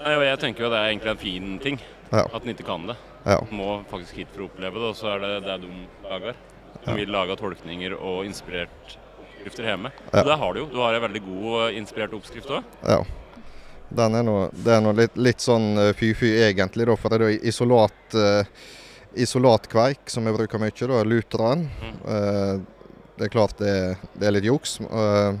Nei, 0.00 0.14
jeg 0.26 0.40
tenker 0.42 0.66
jo 0.66 0.70
det 0.72 0.80
er 0.80 0.90
egentlig 0.90 1.12
en 1.12 1.20
fin 1.22 1.58
ting. 1.62 1.78
Ja. 2.10 2.26
At 2.26 2.42
en 2.42 2.52
ikke 2.52 2.66
kan 2.66 2.86
det. 2.90 2.96
Ja. 3.24 3.40
Man 3.50 3.58
må 3.58 3.70
faktisk 3.90 4.20
hit 4.20 4.30
for 4.34 4.44
å 4.44 4.48
oppleve 4.50 4.78
det, 4.78 4.90
og 4.90 4.98
så 4.98 5.14
er 5.14 5.22
det 5.22 5.32
det 5.46 5.58
de 5.64 5.70
lager. 6.06 6.38
Som 6.84 6.98
vil 7.00 7.10
lage 7.10 7.34
tolkninger 7.40 7.96
og 7.96 8.26
inspirert 8.28 8.96
oppskrifter 9.46 9.70
hjemme. 9.70 9.90
Ja. 10.12 10.20
Og 10.20 10.28
det 10.28 10.36
har 10.42 10.54
du 10.54 10.60
jo. 10.60 10.66
Du 10.70 10.80
har 10.82 10.94
en 10.94 11.06
veldig 11.06 11.22
god 11.24 11.78
inspirert 11.78 12.14
oppskrift 12.14 12.52
òg. 12.52 12.76
Ja. 12.86 13.00
Den 13.96 14.18
er 14.18 14.24
noe, 14.26 14.46
det 14.50 14.72
er 14.74 14.82
noe 14.82 14.96
litt, 14.98 15.18
litt 15.18 15.42
sånn 15.42 15.76
eh, 15.78 15.92
fy-fy 15.94 16.32
egentlig, 16.42 16.88
da, 16.88 16.96
for 16.98 17.12
det 17.12 17.18
er 17.18 17.30
jo 17.30 17.50
isolat, 17.50 18.16
uh, 18.18 18.64
isolatkveik 19.14 20.10
som 20.10 20.26
jeg 20.26 20.34
bruker 20.34 20.62
mye, 20.62 20.88
da, 20.90 21.02
luteren. 21.06 21.62
Mm. 21.82 22.00
Eh, 22.16 22.54
det 23.16 23.24
er 23.24 23.32
klart 23.32 23.56
det, 23.58 23.96
det 24.14 24.28
er 24.28 24.34
litt 24.36 24.46
juks, 24.46 24.78
eh, 24.80 25.36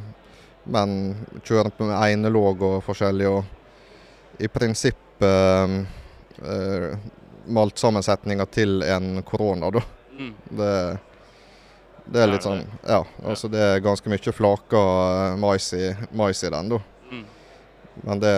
men 0.72 0.94
kjører 1.46 1.70
på 1.76 1.86
med 1.88 1.98
einelåg 1.98 2.62
og 2.66 2.78
forskjellig, 2.86 3.28
og 3.28 4.42
i 4.42 4.48
prinsippet 4.52 5.02
malt 5.20 6.42
eh, 6.42 6.96
maltsammensetninga 7.46 8.46
til 8.50 8.80
en 8.82 9.22
korona, 9.22 9.70
da. 9.70 9.82
Mm. 10.16 10.32
Det, 10.58 10.72
det 12.10 12.22
er 12.22 12.30
litt 12.30 12.44
sånn 12.46 12.62
Ja, 12.88 13.02
altså 13.22 13.50
det 13.52 13.60
er 13.60 13.82
ganske 13.84 14.08
mye 14.10 14.32
flaka 14.34 14.80
eh, 14.80 15.36
mais 15.40 15.68
i, 15.76 15.90
mais 16.16 16.42
i 16.42 16.50
den, 16.52 16.72
da. 16.72 16.80
Mm. 17.12 17.22
Men 18.08 18.24
det 18.24 18.34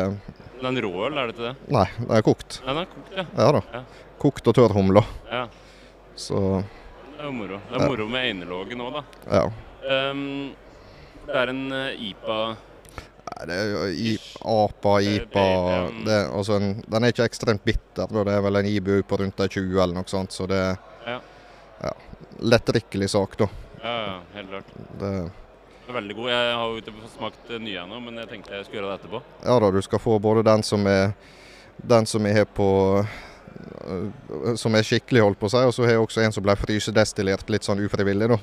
Den 0.61 0.83
råøl, 0.83 1.15
er 1.15 1.31
det 1.31 1.37
ikke 1.37 1.47
det? 1.47 1.55
Nei, 1.75 1.87
den 2.03 2.13
er 2.19 2.27
kokt. 2.27 2.61
Den 2.67 2.83
er 2.83 2.91
kokt, 2.91 3.15
ja. 3.17 3.25
Ja 3.39 3.49
da. 3.57 3.63
Ja. 3.79 3.83
Kokt 4.19 4.51
og 4.51 4.59
tørr 4.59 4.75
humle. 4.75 5.07
ja. 5.31 5.47
Så 6.19 6.39
Det 7.19 7.25
er 7.25 7.27
jo 7.27 7.35
moro. 7.35 7.59
Det 7.69 7.75
er 7.75 7.83
Ja. 7.83 7.89
moro 7.91 8.07
med 8.09 8.25
einelågen 8.29 8.81
òg, 8.85 8.93
da. 8.95 9.03
ja. 9.35 9.45
Um, 10.11 10.55
det 11.27 11.35
er 11.37 11.51
en 11.51 11.73
eh, 11.73 12.01
IPA 12.11 12.37
Nei, 13.29 13.47
Det 13.47 13.57
er 13.57 13.89
i, 13.93 14.13
APA, 14.45 14.93
IPA 15.01 15.45
Det 16.05 16.17
altså 16.33 16.57
en, 16.59 16.69
Den 16.89 17.05
er 17.05 17.13
ikke 17.13 17.25
ekstremt 17.29 17.63
bitter. 17.65 18.07
Da. 18.09 18.23
Det 18.25 18.33
er 18.35 18.41
vel 18.43 18.57
en 18.57 18.67
IBU 18.67 19.03
på 19.09 19.19
rundt 19.21 19.41
ei 19.45 19.49
20 19.49 19.83
eller 19.83 19.95
noe 19.99 20.09
sånt, 20.09 20.33
så 20.33 20.47
det 20.49 20.61
Ja. 21.07 21.19
ja, 21.85 21.93
lettdrikkelig 22.41 23.09
sak, 23.11 23.37
da. 23.39 23.49
Ja, 23.83 23.97
ja, 24.07 24.17
helt 24.35 24.49
klart. 24.51 24.73
Det, 24.99 25.13
det 25.87 25.89
er 25.89 25.99
veldig 26.01 26.17
god. 26.17 26.29
Jeg 26.31 26.55
har 26.55 26.67
jo 26.69 26.77
ikke 26.83 27.11
smakt 27.17 27.51
eh, 27.51 27.59
nye 27.59 27.79
ennå, 27.85 28.01
men 28.05 28.17
jeg 28.23 28.29
tenkte 28.29 28.53
jeg 28.57 28.65
skulle 28.67 28.83
gjøre 28.83 28.97
det 28.97 29.01
etterpå. 29.05 29.23
ja 29.45 29.59
da, 29.61 29.71
du 29.71 29.83
skal 29.83 29.99
få 29.99 30.19
både 30.19 30.45
den 30.45 30.63
som 30.63 30.87
er 30.87 31.13
den 31.79 32.07
som 32.07 32.25
jeg 32.27 32.35
har 32.41 32.45
på 32.47 32.71
Som 34.61 34.77
er 34.77 34.87
skikkelig, 34.87 35.23
holdt 35.25 35.41
på 35.41 35.49
å 35.49 35.53
si, 35.53 35.63
og 35.65 35.75
så 35.75 35.87
har 35.87 35.97
jeg 35.97 36.05
også 36.05 36.25
en 36.25 36.35
som 36.35 36.45
ble 36.45 36.55
frysedestillert 36.59 37.51
litt 37.53 37.67
sånn 37.67 37.81
ufrivillig, 37.85 38.29
da. 38.35 38.39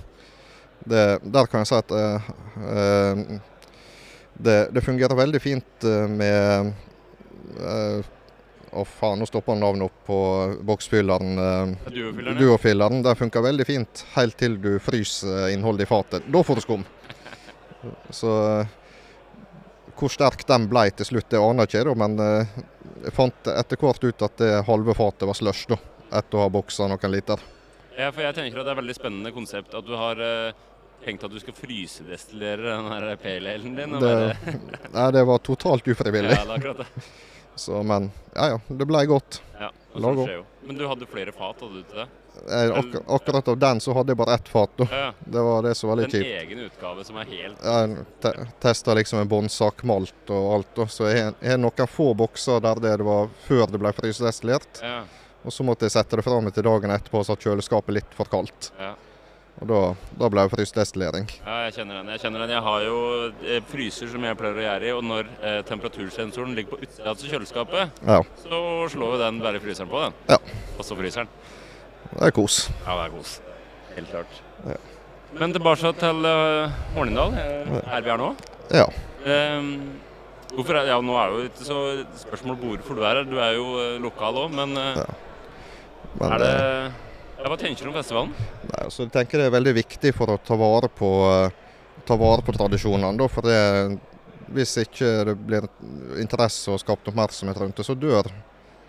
Det, 0.85 1.03
der 1.33 1.47
kan 1.49 1.63
jeg 1.63 1.69
si 1.69 1.77
at 1.77 1.93
uh, 1.95 2.25
uh, 2.59 3.15
det, 4.35 4.57
det 4.75 4.83
fungerer 4.83 5.17
veldig 5.17 5.39
fint 5.41 5.85
med 6.11 6.73
Å 8.75 8.83
faen, 8.83 9.21
nå 9.21 9.25
stopper 9.29 9.55
navnet 9.55 9.87
opp 9.87 10.01
på 10.09 10.17
boksfylleren. 10.67 11.37
Uh, 11.39 11.87
Duofylleren. 11.87 12.39
Duofilleren. 12.41 13.03
Det 13.05 13.13
funker 13.15 13.45
veldig 13.45 13.65
fint 13.69 14.01
helt 14.17 14.35
til 14.41 14.57
du 14.59 14.73
fryser 14.83 15.53
innholdet 15.53 15.87
i 15.87 15.89
fatet. 15.93 16.27
Da 16.27 16.41
får 16.43 16.59
du 16.59 16.63
skum. 16.65 16.83
Så 18.09 18.31
eh, 18.59 18.67
hvor 19.99 20.11
sterk 20.11 20.45
den 20.47 20.67
ble 20.71 20.87
til 20.95 21.07
slutt, 21.09 21.29
det 21.31 21.41
aner 21.41 21.67
jeg 21.67 21.85
ikke, 21.85 21.97
men 21.99 22.19
eh, 22.21 22.55
jeg 23.05 23.15
fant 23.15 23.51
etter 23.51 23.79
hvert 23.81 24.05
ut 24.05 24.25
at 24.27 24.37
det 24.41 24.53
halve 24.67 24.95
fatet 24.97 25.27
var 25.29 25.37
slush, 25.37 25.67
da, 25.71 25.79
etter 26.19 26.39
å 26.39 26.45
ha 26.45 26.53
boksa 26.53 26.89
noen 26.91 27.13
liter. 27.13 27.43
Ja, 27.95 28.09
for 28.11 28.25
jeg 28.25 28.35
tenker 28.35 28.59
at 28.59 28.67
det 28.67 28.73
er 28.73 28.75
et 28.75 28.81
veldig 28.83 28.97
spennende 28.97 29.31
konsept 29.35 29.75
at 29.77 29.87
du 29.87 29.93
har 29.95 30.19
eh, 30.19 30.65
tenkt 31.05 31.23
at 31.23 31.31
du 31.31 31.39
skal 31.39 31.55
frysedestillere 31.55 32.65
den 32.65 32.89
her 32.91 33.07
pale 33.21 33.55
din. 33.61 33.95
Det, 34.01 34.17
nei, 34.97 35.07
det 35.15 35.23
var 35.29 35.39
totalt 35.45 35.87
ufrivillig. 35.87 36.35
Ja, 36.35 36.43
det 36.43 36.51
er 36.51 36.59
akkurat 36.59 36.83
det. 36.83 37.07
Så, 37.55 37.79
men 37.83 38.11
ja 38.35 38.47
ja, 38.55 38.59
det 38.67 38.85
ble 38.87 39.05
godt. 39.09 39.41
Ja, 39.59 39.71
det 39.93 40.01
sånn 40.03 40.21
skjer 40.25 40.37
jo. 40.39 40.45
Men 40.65 40.77
du 40.79 40.87
hadde 40.89 41.07
flere 41.07 41.31
fat, 41.35 41.59
hadde 41.61 41.81
du 41.81 41.83
til 41.89 42.01
det? 42.01 42.07
Jeg, 42.51 42.71
ak 42.75 42.95
akkurat 43.15 43.47
av 43.47 43.57
den 43.61 43.79
så 43.79 43.93
hadde 43.95 44.11
jeg 44.11 44.19
bare 44.19 44.33
ett 44.35 44.49
fat. 44.51 44.71
da. 44.77 44.87
Ja, 44.91 45.11
Det 45.23 45.43
var 45.45 45.61
det 45.63 45.75
som 45.79 45.89
var 45.89 46.01
litt 46.01 46.13
En 46.17 46.25
egen 46.25 46.59
utgave 46.65 47.05
som 47.07 47.15
er 47.21 47.29
helt 47.29 47.61
Jeg 47.63 48.05
te 48.21 48.31
testa 48.59 48.93
liksom 48.97 49.21
en 49.21 49.29
båndsakmalt 49.31 50.33
og 50.35 50.49
alt. 50.57 50.73
da. 50.75 50.87
Så 50.91 51.07
jeg 51.07 51.31
har 51.41 51.57
noen 51.61 51.87
få 51.87 52.09
bokser 52.17 52.59
der 52.65 52.81
det 52.83 52.97
var 53.07 53.29
før 53.47 53.71
det 53.71 53.79
ble 53.79 53.93
frysedestillert. 53.95 54.81
Ja, 54.83 55.03
Og 55.45 55.53
så 55.53 55.63
måtte 55.63 55.85
jeg 55.87 55.91
sette 55.95 56.17
det 56.17 56.25
fra 56.25 56.41
meg 56.41 56.53
til 56.53 56.63
dagen 56.67 56.91
etterpå 56.91 57.23
så 57.23 57.37
at 57.37 57.45
kjøleskapet 57.45 57.93
litt 58.01 58.11
for 58.17 58.25
kaldt. 58.25 58.71
ja. 58.79 58.95
Og 59.63 59.69
da, 59.69 59.81
da 60.19 60.27
ble 60.31 60.43
det 60.43 60.51
frysedestillering. 60.51 61.29
ja, 61.45 61.57
jeg 61.65 61.77
kjenner 61.77 62.01
den. 62.01 62.09
Jeg 62.11 62.23
kjenner 62.25 62.43
den. 62.43 62.53
Jeg 62.57 62.63
har 62.65 62.81
jo 62.83 62.97
eh, 63.45 63.61
fryser 63.71 64.09
som 64.11 64.25
jeg 64.27 64.37
pleier 64.39 64.59
å 64.59 64.65
gjøre 64.65 64.89
i, 64.89 64.93
og 64.97 65.03
når 65.07 65.29
eh, 65.39 65.59
temperatursensoren 65.69 66.57
ligger 66.57 66.75
på 66.75 66.81
utsida 66.83 67.13
av 67.13 67.23
kjøleskapet, 67.23 68.01
Ja, 68.03 68.19
så 68.43 68.59
slår 68.91 69.15
jo 69.15 69.21
den 69.23 69.39
bare 69.43 69.61
fryseren 69.63 69.91
på, 69.91 70.01
den. 70.03 70.17
Ja. 70.33 70.41
Og 70.75 70.83
så 70.87 70.97
fryser 70.99 71.29
det 72.15 72.27
er 72.27 72.35
kos. 72.35 72.65
Ja, 72.85 72.95
det 72.99 73.05
er 73.07 73.15
kos. 73.15 73.37
Helt 73.95 74.11
klart. 74.11 74.41
Ja. 74.67 74.77
Men 75.35 75.51
tilbake 75.55 75.91
til 75.99 76.27
uh, 76.29 76.75
Hornindal, 76.95 77.33
her 77.89 78.03
vi 78.05 78.11
er 78.13 78.21
nå. 78.21 78.29
Ja. 78.71 78.85
Um, 79.25 79.71
hvorfor 80.53 80.79
er, 80.79 80.91
ja, 80.93 80.99
nå 81.03 81.15
er 81.19 81.33
jo 81.33 81.47
ikke 81.49 81.67
så 81.67 81.79
spørsmål 82.21 82.59
hvorfor 82.61 82.95
du 82.95 83.03
er 83.03 83.19
her. 83.19 83.27
Du 83.27 83.35
er 83.41 83.55
jo 83.57 83.65
eh, 83.81 83.97
lokal 84.03 84.43
òg, 84.45 84.53
men 84.55 84.77
uh, 84.79 84.91
Ja. 85.01 85.07
Men 86.15 86.31
er 86.31 86.39
det 86.39 86.51
ja, 87.45 87.51
Hva 87.51 87.57
tenker 87.61 87.85
du 87.85 87.91
om 87.91 87.97
festivalen? 87.99 88.33
nei, 88.65 88.81
altså, 88.81 89.05
jeg 89.05 89.13
tenker 89.13 89.37
det 89.37 89.49
er 89.51 89.53
veldig 89.53 89.75
viktig 89.77 90.11
for 90.17 90.33
å 90.33 90.39
ta 90.41 90.57
vare 90.57 90.89
på, 90.89 91.11
eh, 91.29 92.01
ta 92.07 92.17
vare 92.17 92.41
på 92.41 92.55
tradisjonene. 92.55 93.13
da, 93.17 93.27
for 93.29 93.45
det, 93.45 93.99
Hvis 94.45 94.75
ikke 94.77 95.25
det 95.25 95.33
blir 95.41 95.65
interesse 96.21 96.69
og 96.69 96.79
skapt 96.79 97.07
oppmerksomhet 97.09 97.57
rundt 97.57 97.77
det, 97.77 97.85
så 97.85 97.95
dør 97.97 98.29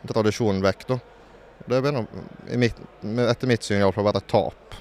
tradisjonen 0.07 0.61
vekk. 0.63 0.87
da. 0.89 0.99
Det 1.67 1.81
vil 1.83 2.07
mitt, 2.59 2.77
etter 3.03 3.47
mitt 3.49 3.63
syn 3.63 3.81
iallfall 3.81 4.05
være 4.05 4.21
et 4.21 4.29
tap. 4.29 4.75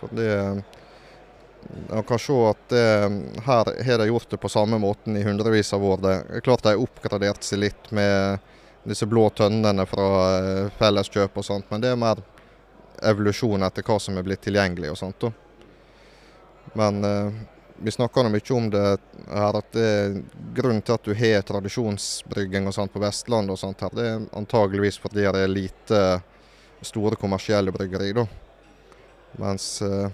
For 0.00 0.08
det, 0.12 0.64
Man 1.90 2.02
kan 2.04 2.18
se 2.18 2.32
at 2.32 2.68
det, 2.68 3.42
her 3.44 3.64
har 3.84 3.98
de 3.98 4.06
gjort 4.06 4.30
det 4.30 4.40
på 4.40 4.48
samme 4.48 4.78
måten 4.78 5.16
i 5.16 5.22
hundrevis 5.22 5.72
av 5.72 5.84
år. 5.84 5.96
Det 6.00 6.36
er 6.36 6.40
klart 6.40 6.62
de 6.62 6.68
har 6.68 6.80
oppgradert 6.80 7.42
seg 7.44 7.58
litt 7.58 7.90
med 7.92 8.38
disse 8.84 9.06
blå 9.06 9.28
tønnene 9.30 9.84
fra 9.86 10.06
eh, 10.38 10.70
Felleskjøp 10.78 11.36
og 11.36 11.44
sånt, 11.44 11.66
men 11.70 11.80
det 11.80 11.90
er 11.92 11.96
mer 12.00 12.22
evolusjon 13.02 13.62
etter 13.62 13.86
hva 13.86 13.98
som 14.00 14.18
er 14.18 14.26
blitt 14.26 14.42
tilgjengelig 14.44 14.92
og 14.92 14.98
sånt. 15.00 15.26
Men 16.78 17.04
eh, 17.04 17.40
vi 17.82 17.90
snakker 17.90 18.28
mye 18.28 18.54
om 18.54 18.70
det 18.70 18.84
her, 19.28 19.56
at 19.56 19.72
det 19.72 19.84
er 19.84 20.16
grunnen 20.54 20.82
til 20.84 20.96
at 20.98 21.06
du 21.06 21.14
har 21.16 21.46
tradisjonsbrygging 21.48 22.68
og 22.68 22.76
sånt 22.76 22.92
på 22.92 23.00
Vestlandet 23.00 23.54
og 23.54 23.60
sånt 23.60 23.80
her, 23.80 23.94
det 23.96 24.08
er 24.08 24.26
antageligvis 24.36 25.00
fordi 25.00 25.24
det 25.24 25.44
er 25.44 25.52
lite 25.52 26.00
store 26.84 27.16
kommersielle 27.20 27.72
bryggeri, 27.72 28.12
da. 28.16 28.26
Mens 29.40 29.80
eh, 29.82 30.10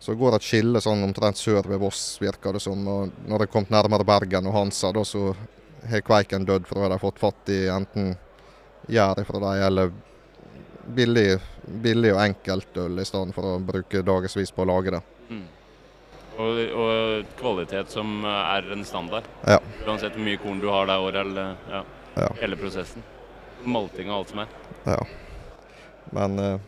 så 0.00 0.14
går 0.14 0.32
det 0.32 0.40
et 0.40 0.48
skille 0.48 0.80
sånn 0.80 1.04
omtrent 1.04 1.38
sør 1.38 1.66
ved 1.68 1.80
Voss, 1.82 2.16
virker 2.22 2.56
det 2.56 2.62
som. 2.64 2.86
Og 2.88 3.10
når 3.28 3.42
det 3.42 3.46
er 3.46 3.52
kommet 3.52 3.72
nærmere 3.74 4.06
Bergen 4.08 4.48
og 4.48 4.56
Hansa, 4.56 4.90
da 4.96 5.04
så 5.04 5.34
har 5.90 6.04
Kveiken 6.04 6.46
dødd, 6.48 6.66
for 6.68 6.80
de 6.80 6.88
har 6.88 7.02
fått 7.02 7.20
fatt 7.20 7.52
i 7.52 7.66
enten 7.70 8.14
gjær 8.90 9.20
fra 9.28 9.42
dem, 9.42 9.64
eller 9.66 9.92
billig, 10.86 11.38
billig 11.82 12.12
og 12.14 12.20
enkelt 12.24 12.76
øl, 12.76 12.98
i 12.98 13.04
stedet 13.04 13.34
for 13.34 13.54
å 13.54 13.58
bruke 13.62 14.02
dagevis 14.06 14.52
på 14.54 14.62
å 14.64 14.68
lage 14.70 14.94
det. 14.96 15.00
Mm. 15.30 15.44
Og, 16.40 16.60
og 16.80 17.32
kvalitet 17.40 17.92
som 17.92 18.24
er 18.24 18.70
en 18.72 18.84
standard. 18.88 19.26
Ja. 19.46 19.58
Uansett 19.86 20.14
hvor 20.16 20.24
mye 20.24 20.40
korn 20.40 20.60
du 20.62 20.68
har 20.72 20.86
det 20.88 20.96
året, 20.98 21.20
eller 21.26 21.56
ja, 21.70 21.82
Ja. 22.16 22.28
hele 22.40 22.56
prosessen. 22.56 23.02
Malting 23.64 24.08
og 24.10 24.16
alt 24.22 24.30
som 24.32 24.38
er. 24.42 24.54
Ja. 24.88 24.98
Men 26.16 26.38
eh, 26.38 26.58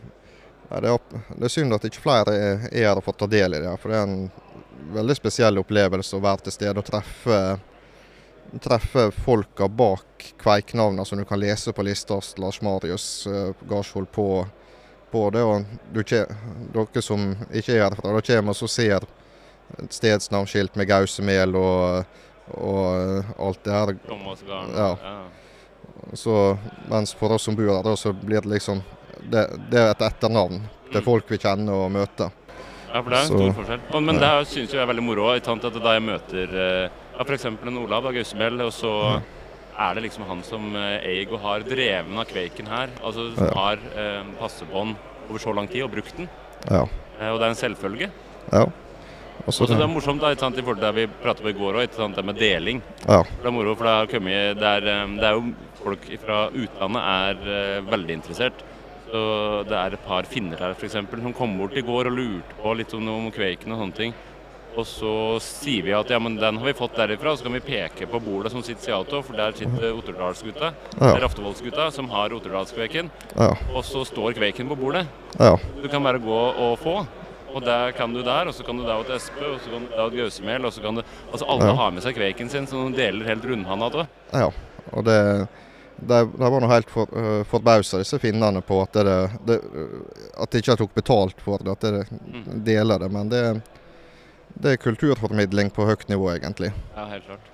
det, 0.69 0.87
er, 0.89 0.99
det 1.35 1.47
er 1.49 1.51
synd 1.51 1.73
at 1.75 1.83
ikke 1.89 2.03
flere 2.05 2.35
er 2.37 2.67
er 2.71 2.85
her 2.87 2.97
og 3.01 3.03
får 3.03 3.17
ta 3.23 3.27
del 3.27 3.57
i 3.57 3.63
det. 3.63 3.73
For 3.81 3.91
det 3.91 3.97
er 3.97 4.07
en 4.07 4.31
veldig 4.93 5.15
spesiell 5.17 5.57
opplevelse 5.59 6.15
å 6.15 6.21
være 6.23 6.45
til 6.47 6.55
stede 6.55 6.79
og 6.79 6.85
treffe, 6.87 7.39
treffe 8.61 9.11
folka 9.11 9.67
bak 9.67 10.33
kveiknavna 10.41 11.05
som 11.05 11.17
du 11.17 11.25
kan 11.25 11.39
lese 11.39 11.73
på 11.73 11.83
lista 11.83 12.19
Lars 12.37 12.61
Marius 12.61 13.27
uh, 13.27 13.53
Garsvold 13.69 14.11
på, 14.11 14.45
på 15.11 15.29
det. 15.33 15.41
Og 15.43 15.65
du, 15.93 16.03
dere 16.03 17.01
som 17.01 17.31
ikke 17.53 17.73
er 17.77 17.87
herfra, 17.87 18.13
da 18.13 18.21
kommer 18.21 18.53
og 18.53 18.69
ser 18.69 19.07
stedsnavnskilt 19.89 20.75
med 20.75 20.87
Gausemel 20.87 21.55
og, 21.57 22.03
og 22.59 22.83
eh, 22.99 23.31
alt 23.41 23.63
det 23.63 23.73
her. 23.73 23.93
Ja. 24.75 24.89
Så, 26.13 26.57
mens 26.91 27.13
for 27.17 27.33
oss 27.33 27.47
som 27.47 27.55
bor 27.57 27.71
her, 27.73 27.95
så 27.97 28.13
blir 28.13 28.41
det 28.43 28.51
liksom 28.57 28.83
det, 29.23 29.47
det 29.71 29.79
er 29.79 29.91
et 29.95 30.01
etternavn 30.11 30.59
til 30.91 30.99
Mm. 31.01 31.05
folk 31.07 31.25
vi 31.31 31.37
kjenner 31.41 31.73
og 31.73 31.87
møter. 31.89 32.29
Ja, 32.93 32.99
for 33.01 33.09
det 33.09 33.17
er 33.17 33.21
en 33.23 33.27
Så- 33.27 33.37
stor 33.39 33.53
forskjell. 33.57 33.79
Men, 33.93 34.05
men 34.05 34.19
det 34.21 34.47
syns 34.47 34.73
jeg 34.75 34.81
er 34.83 34.85
veldig 34.85 35.03
moro. 35.03 35.31
i 35.33 35.37
at 35.41 35.73
Da 35.81 35.93
jeg 35.93 36.03
møter 36.05 36.53
eh, 36.53 36.89
ja, 37.17 37.23
f.eks. 37.25 37.45
en 37.45 37.77
Olav 37.81 38.11
Gausemel. 38.13 38.61
Og 38.65 38.73
så 38.75 38.93
er 39.79 39.95
det 39.95 40.03
liksom 40.07 40.27
han 40.29 40.43
som 40.45 40.75
eh, 40.75 40.99
eier 41.09 41.33
og 41.33 41.41
har 41.41 41.65
dreven 41.65 42.17
av 42.19 42.29
Kveiken 42.29 42.69
her. 42.69 42.93
Altså 43.03 43.31
som 43.35 43.47
Ja. 43.49 43.53
har 43.57 43.77
eh, 43.95 44.23
passebånd 44.39 44.95
over 45.29 45.39
så 45.39 45.55
lang 45.55 45.67
tid 45.67 45.83
og 45.83 45.91
brukt 45.91 46.15
den. 46.17 46.29
Ja. 46.69 46.85
Eh, 47.19 47.29
og 47.31 47.39
det 47.39 47.45
er 47.47 47.49
en 47.49 47.61
selvfølge. 47.65 48.11
ja. 48.51 48.65
Og 49.43 49.51
så, 49.51 49.63
Og 49.63 49.69
det 49.73 49.81
er 49.81 49.89
morsomt 49.91 50.21
da, 50.21 50.29
ikke 50.31 50.39
sant, 50.39 50.57
i 50.57 50.61
forhold 50.61 50.77
til 50.79 50.85
det 50.87 50.95
vi 50.95 51.13
pratet 51.23 51.43
på 51.43 51.49
i 51.49 51.57
går 51.57 51.75
òg, 51.81 52.15
det 52.15 52.23
med 52.23 52.37
deling. 52.37 52.81
ja, 53.07 53.23
Det 53.23 53.45
er 53.45 53.51
moro, 53.51 53.75
for 53.75 53.83
det, 53.83 53.91
har 53.91 54.05
kommet, 54.07 54.55
det, 54.59 54.63
er, 54.63 54.87
eh, 54.87 55.07
det 55.19 55.23
er 55.27 55.33
jo 55.33 55.53
folk 55.83 56.05
fra 56.21 56.37
utlandet 56.47 57.01
er 57.03 57.81
uh, 57.81 57.91
veldig 57.91 58.13
interessert. 58.13 58.53
Så 59.11 59.67
det 59.67 59.75
er 59.75 59.93
et 59.93 60.05
par 60.07 60.23
finner 60.23 60.57
her 60.57 60.71
f.eks. 60.71 60.93
som 60.93 61.33
kom 61.33 61.57
bort 61.57 61.75
i 61.75 61.81
går 61.81 62.07
og 62.07 62.15
lurte 62.15 62.55
på 62.61 62.73
litt 62.77 62.93
om, 62.93 63.09
om 63.09 63.31
Kveiken 63.35 63.73
og 63.73 63.81
sånne 63.81 63.97
ting. 63.97 64.13
Og 64.75 64.85
så 64.89 65.39
sier 65.43 65.83
vi 65.85 65.91
at 65.93 66.09
ja, 66.09 66.17
men 66.19 66.35
den 66.41 66.57
har 66.57 66.65
vi 66.65 66.73
fått 66.73 66.95
derifra, 66.97 67.31
og 67.31 67.37
så 67.37 67.43
kan 67.45 67.53
vi 67.53 67.59
peke 67.61 68.07
på 68.09 68.19
bordet 68.23 68.51
som 68.51 68.63
sitter 68.65 68.81
Siato, 68.87 69.19
for 69.21 69.37
der 69.37 69.51
sitter 69.53 69.91
Otterdalsgutta, 69.93 70.71
Ja. 70.99 71.11
Raftevoldsgutta, 71.21 71.91
som 71.93 72.09
har 72.09 72.33
Otterdalskveiken. 72.33 73.11
ja, 73.37 73.51
Og 73.75 73.83
så 73.85 74.01
står 74.05 74.33
Kveiken 74.33 74.67
på 74.67 74.75
bordet. 74.79 75.05
ja, 75.39 75.57
Du 75.81 75.87
kan 75.89 76.01
bare 76.03 76.17
gå 76.19 76.39
og 76.57 76.79
få. 76.79 77.05
Og 77.53 77.61
der 77.61 77.91
kan 77.91 78.11
du 78.13 78.23
der, 78.23 78.47
og 78.47 78.53
så 78.53 78.63
kan 78.65 78.77
du 78.77 78.83
der 78.83 79.03
til 79.03 79.15
Espe, 79.15 79.45
og 79.45 79.59
så 79.61 79.69
kan 79.69 79.81
du 79.85 79.91
da 79.95 80.09
til 80.09 80.17
Gausemel, 80.23 80.65
og 80.65 80.73
så 80.73 80.81
kan 80.81 80.95
du 80.95 81.03
Altså 81.31 81.45
alle 81.47 81.65
Ja. 81.69 81.73
har 81.75 81.91
med 81.91 82.01
seg 82.01 82.15
kveiken 82.15 82.49
sin, 82.49 82.65
så 82.65 82.89
de 82.89 82.95
deler 82.97 83.25
helt 83.25 83.45
rundhanda 83.45 83.89
til. 83.91 84.07
ja. 84.33 84.49
Og 84.91 85.03
det 85.05 85.47
de, 86.01 86.25
de 86.25 86.49
var 86.51 86.59
nå 86.59 86.67
helt 86.67 86.89
for, 86.89 87.05
uh, 87.15 87.43
forbausa, 87.43 87.97
disse 87.99 88.17
finnene, 88.19 88.61
på 88.61 88.81
at 88.81 88.91
det, 88.93 89.29
det, 89.45 89.59
at 90.41 90.49
de 90.49 90.57
ikke 90.57 90.75
tok 90.77 90.93
betalt 90.95 91.39
for 91.39 91.57
det, 91.59 91.71
at 91.71 91.79
de 91.81 92.05
Mm. 92.25 92.63
deler 92.65 92.99
det. 92.99 93.11
Men 93.11 93.29
det, 93.29 93.61
det 94.55 94.71
er 94.71 94.77
kulturformidling 94.83 95.71
på 95.73 95.85
høyt 95.87 96.07
nivå, 96.09 96.29
egentlig. 96.35 96.71
Ja, 96.95 97.05
helt 97.09 97.25
klart. 97.25 97.49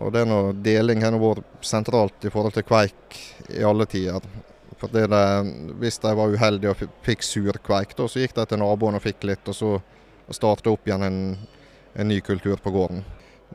Og 0.00 0.12
det 0.12 0.22
er 0.24 0.26
noe 0.26 0.52
deling 0.64 1.02
har 1.04 1.12
vært 1.20 1.44
sentralt 1.64 2.24
i 2.26 2.30
forhold 2.32 2.54
til 2.56 2.64
kveik 2.66 3.18
i 3.54 3.62
alle 3.62 3.86
tider. 3.86 4.20
For 4.80 4.88
det 4.90 5.04
det, 5.12 5.20
Hvis 5.78 5.98
de 6.02 6.14
var 6.18 6.32
uheldige 6.34 6.70
og 6.70 6.76
fi- 6.76 6.88
fikk 7.06 7.22
surkveik, 7.22 7.94
da, 7.96 8.08
så 8.08 8.18
gikk 8.20 8.34
de 8.34 8.44
til 8.46 8.58
naboen 8.58 8.94
og 8.98 9.02
fikk 9.04 9.22
litt, 9.24 9.46
og 9.48 9.54
så 9.54 9.70
starta 10.34 10.70
opp 10.72 10.86
igjen 10.88 11.02
en, 11.06 11.18
en 11.94 12.08
ny 12.08 12.20
kultur 12.20 12.56
på 12.56 12.72
gården. 12.74 13.04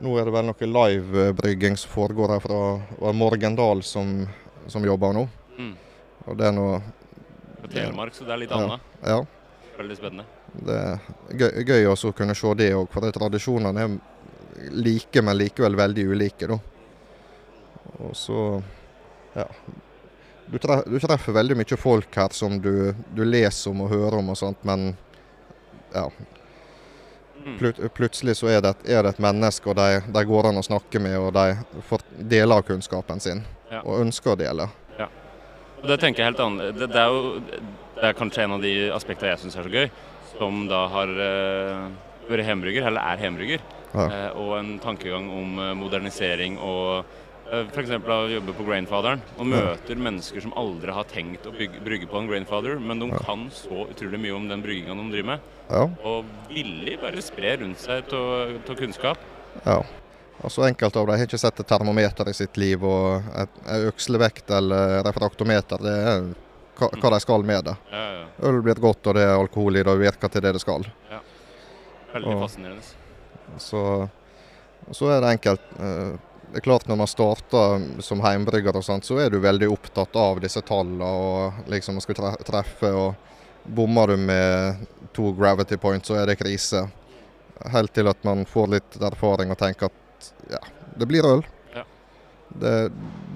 Nå 0.00 0.14
er 0.16 0.24
det 0.24 0.32
vel 0.32 0.46
noe 0.48 0.70
livebrygging 0.72 1.76
som 1.76 1.90
foregår 1.92 2.32
her 2.32 2.40
fra 2.40 3.12
Morgendal 3.12 3.82
som, 3.84 4.26
som 4.66 4.84
jobber 4.86 5.12
nå. 5.12 5.26
Mm. 5.58 5.74
Og 6.26 6.38
det 6.38 6.46
er 6.46 6.52
noe 6.56 6.80
På 7.60 7.68
Telemark, 7.68 8.14
så 8.16 8.24
det 8.24 8.32
er 8.32 8.40
litt 8.46 8.50
Ja. 8.50 8.56
annet. 8.56 8.80
Ja, 9.04 9.20
Veldig 9.76 9.96
spennende. 9.96 10.24
Det 10.52 10.76
er 10.76 10.98
gøy, 11.30 11.62
gøy 11.66 11.86
å 11.90 12.12
kunne 12.16 12.34
se 12.34 12.54
det 12.58 12.72
òg, 12.74 12.88
for 12.92 13.04
det 13.04 13.14
tradisjonene 13.16 13.84
er 13.84 13.94
like, 14.74 15.22
men 15.22 15.38
likevel 15.38 15.78
veldig 15.78 16.06
ulike. 16.10 16.50
da. 16.50 16.58
Og 18.00 18.16
så 18.16 18.62
ja. 19.34 19.46
Du, 20.50 20.58
tre, 20.58 20.80
du 20.86 20.98
treffer 20.98 21.32
veldig 21.32 21.56
mye 21.60 21.78
folk 21.78 22.16
her 22.18 22.34
som 22.34 22.58
du, 22.62 22.90
du 23.14 23.22
leser 23.24 23.70
om 23.70 23.84
og 23.84 23.92
hører 23.92 24.18
om 24.18 24.32
og 24.32 24.38
sånt, 24.38 24.64
men 24.66 24.90
ja. 25.94 26.08
Plut 27.56 27.78
plutselig 27.96 28.34
så 28.36 28.50
er 28.52 28.60
det, 28.60 28.74
et, 28.74 28.90
er 28.98 29.06
det 29.06 29.14
et 29.14 29.22
menneske, 29.22 29.70
og 29.70 29.78
de, 29.78 30.02
de 30.12 30.24
går 30.28 30.50
an 30.50 30.60
å 30.60 30.66
snakke 30.66 31.00
med, 31.00 31.16
og 31.22 31.32
de 31.38 31.80
får 31.88 32.04
dele 32.34 32.58
av 32.58 32.66
kunnskapen 32.68 33.22
sin. 33.22 33.40
Ja. 33.70 33.80
Og 33.86 34.02
ønsker 34.02 34.34
å 34.34 34.40
dele. 34.40 34.66
Og 35.80 35.88
det 35.88 35.96
tenker 36.02 36.22
jeg 36.22 36.32
helt 36.32 36.42
annerledes. 36.44 36.80
Det, 36.80 36.88
det 36.92 37.00
er 37.00 37.14
jo 37.14 37.70
det 38.00 38.08
er 38.08 38.16
kanskje 38.16 38.44
en 38.44 38.56
av 38.56 38.64
de 38.64 38.72
aspektene 38.94 39.34
jeg 39.34 39.42
syns 39.42 39.58
er 39.60 39.66
så 39.66 39.72
gøy, 39.72 39.88
som 40.40 40.64
da 40.70 40.86
har 40.94 41.10
eh, 41.20 41.88
vært 42.30 42.48
hembrygger, 42.48 42.88
eller 42.88 43.12
er 43.12 43.24
hembrygger. 43.26 43.64
Ja. 43.92 44.06
Eh, 44.06 44.38
og 44.38 44.54
en 44.60 44.78
tankegang 44.82 45.28
om 45.34 45.58
eh, 45.58 45.74
modernisering 45.74 46.56
og 46.62 47.02
uh, 47.50 47.64
f.eks. 47.74 47.90
å 47.98 48.18
jobbe 48.30 48.54
på 48.54 48.66
Grainfaderen. 48.68 49.22
Og 49.36 49.50
møter 49.50 49.98
mennesker 50.00 50.44
som 50.44 50.54
aldri 50.58 50.94
har 50.94 51.08
tenkt 51.10 51.48
å 51.50 51.54
bygge, 51.56 51.82
brygge 51.86 52.10
på 52.10 52.20
en 52.20 52.30
Grainfather, 52.30 52.78
men 52.78 53.02
de 53.02 53.10
kan 53.18 53.48
så 53.54 53.88
utrolig 53.88 54.22
mye 54.22 54.36
om 54.36 54.46
den 54.50 54.62
brygginga 54.64 54.94
de 54.96 55.08
driver 55.16 55.32
med. 55.34 55.48
Ja. 55.70 55.86
Og 56.06 56.30
villig 56.50 57.00
bare 57.02 57.24
spre 57.24 57.56
rundt 57.64 57.82
seg 57.82 58.14
av 58.16 58.76
kunnskap. 58.78 59.26
ja. 59.64 59.82
Altså 60.40 60.62
Enkelte 60.64 60.96
av 60.96 61.04
dem 61.04 61.18
har 61.18 61.26
ikke 61.28 61.36
sett 61.36 61.58
et 61.60 61.68
termometer 61.68 62.30
i 62.30 62.32
sitt 62.32 62.54
liv, 62.56 62.80
og 62.80 63.26
et, 63.36 63.58
økslevekt 63.90 64.48
eller 64.56 65.02
refraktometer, 65.04 65.82
det 65.84 65.96
er 66.14 66.30
hva, 66.80 66.88
hva 67.00 67.10
de 67.14 67.20
skal 67.22 67.44
med 67.46 67.64
det. 67.68 67.76
Ja, 67.92 68.04
ja. 68.20 68.24
Øl 68.48 68.62
blir 68.64 68.80
godt, 68.80 69.06
og 69.06 69.14
det 69.18 69.22
er 69.26 69.34
alkohol 69.36 69.76
i 69.76 69.82
det, 69.84 69.92
og 69.92 70.00
virker 70.00 70.32
til 70.32 70.42
det 70.46 70.52
det 70.56 70.62
skal. 70.64 70.86
Veldig 72.14 72.32
Og- 72.34 72.42
fascinerende. 72.42 72.82
Så, 73.60 74.08
så 74.96 75.10
er 75.14 75.20
det 75.20 75.36
enkelt. 75.36 75.60
eh, 75.78 76.18
Det 76.50 76.56
er 76.58 76.64
klart 76.66 76.88
Når 76.88 76.96
man 76.98 77.06
starter 77.06 78.02
som 78.02 78.20
heimbrygger, 78.20 78.74
og 78.74 78.82
sånt, 78.82 79.04
så 79.06 79.20
er 79.22 79.30
du 79.30 79.38
veldig 79.38 79.68
opptatt 79.70 80.16
av 80.18 80.40
disse 80.42 80.58
tallene 80.66 81.04
og 81.06 81.52
liksom 81.70 81.94
man 81.94 82.00
skal 82.02 82.16
treffe. 82.42 82.90
og 82.90 83.14
Bommer 83.64 84.06
du 84.08 84.16
med 84.16 84.86
to 85.14 85.30
gravity 85.32 85.76
points, 85.76 86.08
så 86.08 86.16
er 86.18 86.26
det 86.26 86.38
krise. 86.40 86.90
Helt 87.70 87.92
til 87.94 88.08
at 88.08 88.24
man 88.24 88.44
får 88.44 88.66
litt 88.68 88.96
erfaring 89.00 89.50
og 89.52 89.58
tenker 89.58 89.86
at 89.92 90.32
ja, 90.50 90.58
det 90.98 91.06
blir 91.06 91.22
øl. 91.22 91.44
Det, 92.60 92.74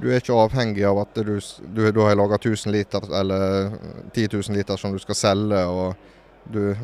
du 0.02 0.08
er 0.10 0.20
ikke 0.20 0.36
avhengig 0.36 0.84
av 0.84 0.98
at 1.04 1.14
du, 1.14 1.36
du, 1.38 1.84
du 1.92 2.00
har 2.02 2.16
laga 2.18 2.38
1000 2.40 2.72
liter 2.74 3.06
eller 3.20 3.76
10 4.12 4.28
000 4.32 4.58
liter 4.58 4.76
som 4.76 4.92
du 4.92 4.98
skal 4.98 5.18
selge. 5.18 5.64
og 5.64 5.94
du, 6.44 6.74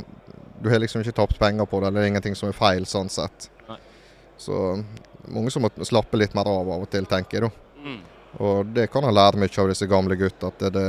du 0.63 0.71
har 0.71 0.79
liksom 0.79 1.03
ikke 1.03 1.13
tapt 1.13 1.39
penger 1.39 1.67
på 1.67 1.81
det, 1.81 1.87
eller 1.89 2.01
det 2.01 2.07
er 2.07 2.13
ingenting 2.15 2.37
som 2.39 2.49
er 2.49 2.57
feil 2.57 2.87
sånn 2.89 3.11
sett. 3.13 3.51
Nei. 3.69 3.77
Så 4.41 4.57
mange 5.29 5.53
som 5.53 5.67
må 5.67 5.71
slappe 5.85 6.17
litt 6.17 6.35
mer 6.35 6.49
av 6.49 6.65
av 6.65 6.87
og 6.87 6.91
til, 6.91 7.07
tenker 7.09 7.41
jeg. 7.41 7.51
da. 7.51 7.85
Mm. 7.85 8.01
Og 8.41 8.73
det 8.73 8.87
kan 8.93 9.05
jeg 9.05 9.17
lære 9.17 9.41
mye 9.43 9.63
av 9.63 9.73
disse 9.73 9.89
gamle 9.91 10.17
gutta. 10.17 10.49
At 10.53 10.65
det, 10.65 10.71
det 10.77 10.89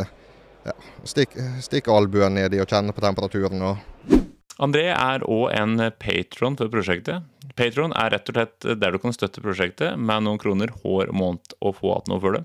ja, 0.70 0.76
Stikk, 1.04 1.34
stikk 1.66 1.88
albuen 1.90 2.36
nedi 2.38 2.62
og 2.62 2.70
kjenne 2.70 2.94
på 2.94 3.04
temperaturen. 3.04 3.64
og 3.66 4.21
André 4.62 4.92
er 4.94 5.24
òg 5.26 5.48
en 5.58 5.80
patron 5.98 6.58
for 6.60 6.70
prosjektet. 6.70 7.26
Patron 7.58 7.94
er 7.98 8.14
rett 8.14 8.30
og 8.30 8.38
slett 8.38 8.68
der 8.80 8.94
du 8.94 9.02
kan 9.02 9.16
støtte 9.16 9.42
prosjektet 9.44 9.98
med 9.98 10.28
noen 10.28 10.40
kroner 10.42 10.72
hver 10.84 11.10
måned 11.18 11.56
og 11.60 11.80
få 11.80 11.96
igjen 11.96 12.12
noe 12.14 12.22
for 12.22 12.38
det. 12.38 12.44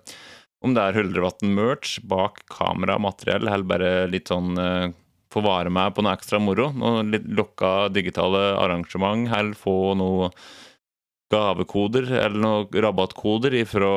Om 0.65 0.73
det 0.75 0.83
er 0.83 0.97
Huldrevatn-merch 0.97 1.99
bak 2.09 2.41
kamera, 2.51 2.97
materiell, 2.99 3.45
eller 3.45 3.69
bare 3.69 3.91
litt 4.11 4.33
sånn 4.33 4.57
eh, 4.59 4.95
få 5.33 5.43
vare 5.45 5.71
med 5.71 5.93
på 5.95 6.03
noe 6.03 6.17
ekstra 6.17 6.41
moro. 6.41 6.71
Noen 6.73 7.13
litt 7.13 7.27
lokka 7.29 7.91
digitale 7.93 8.55
arrangement, 8.57 9.29
eller 9.37 9.59
få 9.59 9.93
noe 10.01 10.31
gavekoder 11.33 12.07
eller 12.15 12.39
noen 12.39 12.83
rabattkoder 12.87 13.59
fra 13.69 13.91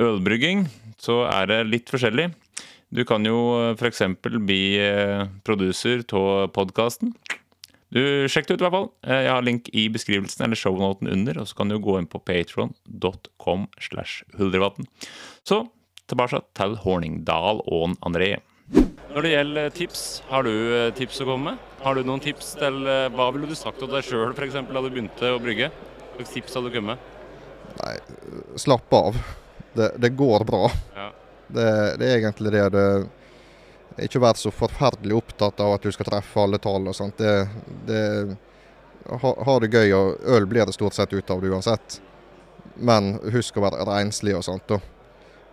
ølbrygging, 0.00 0.66
så 1.00 1.22
er 1.28 1.50
det 1.50 1.60
litt 1.68 1.92
forskjellig. 1.92 2.30
Du 2.92 3.04
kan 3.08 3.24
jo 3.24 3.72
f.eks. 3.72 4.02
bli 4.20 4.62
eh, 4.82 5.22
produser 5.46 6.02
av 6.12 6.50
podkasten. 6.56 7.14
Du 7.92 8.00
Sjekk 8.30 8.48
det 8.48 8.54
ut, 8.56 8.62
i 8.62 8.64
hvert 8.64 8.72
fall. 8.72 8.88
Eh, 9.04 9.22
Jeg 9.26 9.32
har 9.34 9.44
link 9.44 9.68
i 9.76 9.88
beskrivelsen 9.92 10.46
eller 10.46 10.56
shownoten 10.56 11.10
under, 11.12 11.42
og 11.42 11.48
så 11.50 11.58
kan 11.58 11.68
du 11.68 11.76
gå 11.82 11.98
inn 12.00 12.08
på 12.08 12.20
patron.com 12.24 13.66
slash 13.84 14.22
huldrevatn. 14.38 14.88
Så 15.44 15.66
tilbake 16.08 16.40
til 16.56 16.78
Horningdal 16.84 17.60
og 17.68 17.94
André. 18.08 18.34
Når 19.12 19.26
det 19.26 19.32
gjelder 19.34 19.72
tips, 19.76 20.02
har 20.30 20.46
du 20.48 20.52
eh, 20.52 20.90
tips 20.96 21.20
å 21.20 21.28
komme 21.28 21.52
med? 21.52 21.70
Har 21.84 21.98
du 21.98 22.04
noen 22.08 22.22
tips 22.24 22.54
til 22.56 22.80
eh, 22.88 23.10
hva 23.12 23.28
ville 23.34 23.50
du 23.50 23.56
sagt 23.58 23.82
til 23.82 23.90
deg 23.92 24.06
sjøl 24.06 24.32
f.eks. 24.32 24.56
da 24.56 24.80
du 24.80 24.88
begynte 24.88 25.34
å 25.34 25.40
brygge? 25.42 25.68
Hvilke 26.16 26.32
tips 26.32 26.56
hadde 26.56 26.70
du 26.72 26.76
kommet 26.78 26.96
med? 26.96 27.10
Nei, 27.82 27.96
slapp 28.60 28.92
av. 28.96 29.16
Det, 29.76 29.90
det 30.00 30.14
går 30.16 30.44
bra. 30.48 30.64
Ja. 30.96 31.10
Det, 31.52 31.66
det 32.00 32.08
er 32.08 32.18
egentlig 32.22 32.52
det. 32.54 32.64
det 32.72 32.86
ikke 34.00 34.22
vær 34.22 34.38
så 34.40 34.52
forferdelig 34.54 35.16
opptatt 35.18 35.60
av 35.60 35.76
at 35.76 35.84
du 35.84 35.92
skal 35.92 36.08
treffe 36.08 36.40
alle 36.40 36.60
tall 36.62 36.88
og 36.88 36.96
sånt. 36.96 37.18
Det, 37.18 37.34
det, 37.88 38.02
ha, 39.08 39.34
ha 39.46 39.58
det 39.60 39.72
gøy, 39.72 39.92
og 39.96 40.32
øl 40.36 40.48
blir 40.48 40.66
det 40.66 40.76
stort 40.76 40.96
sett 40.96 41.12
ut 41.12 41.30
av 41.30 41.42
det 41.42 41.52
uansett. 41.52 41.98
Men 42.74 43.16
husk 43.34 43.58
å 43.58 43.66
være 43.66 43.84
renslig 43.88 44.36
og 44.38 44.44
sånt. 44.46 44.72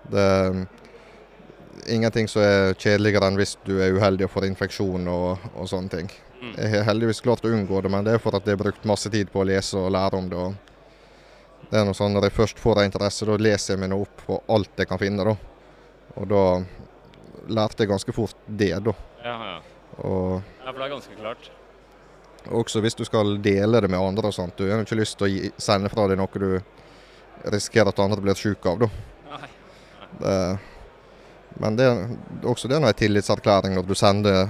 Det 0.10 0.24
er 0.24 0.64
ingenting 1.90 2.28
som 2.28 2.44
er 2.44 2.74
kjedeligere 2.80 3.28
enn 3.30 3.38
hvis 3.40 3.58
du 3.66 3.78
er 3.82 3.96
uheldig 3.96 4.28
og 4.28 4.34
får 4.34 4.50
infeksjon 4.50 5.08
og, 5.12 5.52
og 5.56 5.70
sånne 5.70 5.94
ting. 5.94 6.10
Mm. 6.40 6.54
Jeg 6.56 6.72
har 6.78 6.88
heldigvis 6.88 7.22
klart 7.24 7.46
å 7.46 7.52
unngå 7.52 7.82
det, 7.84 7.92
men 7.92 8.06
det 8.08 8.16
er 8.16 8.24
for 8.24 8.36
at 8.38 8.48
jeg 8.48 8.56
har 8.56 8.64
brukt 8.64 8.88
masse 8.88 9.12
tid 9.12 9.32
på 9.32 9.42
å 9.42 9.48
lese 9.48 9.80
og 9.80 9.92
lære 9.96 10.20
om 10.20 10.30
det. 10.32 10.40
Og 10.40 11.70
det 11.70 11.82
er 11.82 11.86
noe 11.86 11.98
sånn, 11.98 12.14
Når 12.16 12.30
jeg 12.30 12.38
først 12.38 12.60
får 12.60 12.80
en 12.80 12.90
interesse, 12.90 13.28
da 13.28 13.36
leser 13.38 13.76
jeg 13.76 13.82
meg 13.82 13.92
nå 13.92 14.00
opp 14.06 14.24
på 14.26 14.40
alt 14.56 14.80
jeg 14.80 14.90
kan 14.90 15.02
finne. 15.02 15.26
da. 15.28 15.36
Og 16.16 16.30
da 16.32 16.44
lærte 17.48 17.84
jeg 17.84 17.92
ganske 17.92 18.16
fort 18.16 18.36
det, 18.46 18.74
da. 18.86 18.94
Ja, 19.24 19.36
ja. 19.52 19.58
Og 20.00 20.40
ja, 20.40 20.72
for 20.72 20.80
det 20.80 20.86
er 20.86 20.94
ganske 20.94 21.16
klart. 21.20 21.50
også 22.48 22.82
hvis 22.82 22.96
du 22.96 23.04
skal 23.06 23.38
dele 23.44 23.82
det 23.82 23.90
med 23.90 24.00
andre 24.00 24.30
og 24.30 24.34
sånt. 24.34 24.58
Du 24.58 24.64
har 24.70 24.78
jo 24.80 24.88
ikke 24.88 25.00
lyst 25.02 25.18
til 25.20 25.28
å 25.28 25.32
gi, 25.32 25.52
sende 25.58 25.92
fra 25.92 26.08
deg 26.08 26.20
noe 26.20 26.42
du 26.42 26.52
risikerer 27.50 27.92
at 27.92 28.00
andre 28.00 28.22
blir 28.24 28.40
syke 28.40 28.70
av, 28.70 28.80
da. 28.80 28.90
Nei. 29.30 29.50
Det, 30.20 30.38
men 31.60 31.78
det 31.80 31.88
også 32.48 32.68
det 32.68 32.78
er 32.78 32.88
en 32.88 32.98
tillitserklæring 33.04 33.76
når 33.76 33.88
du 33.88 33.96
sender 33.98 34.50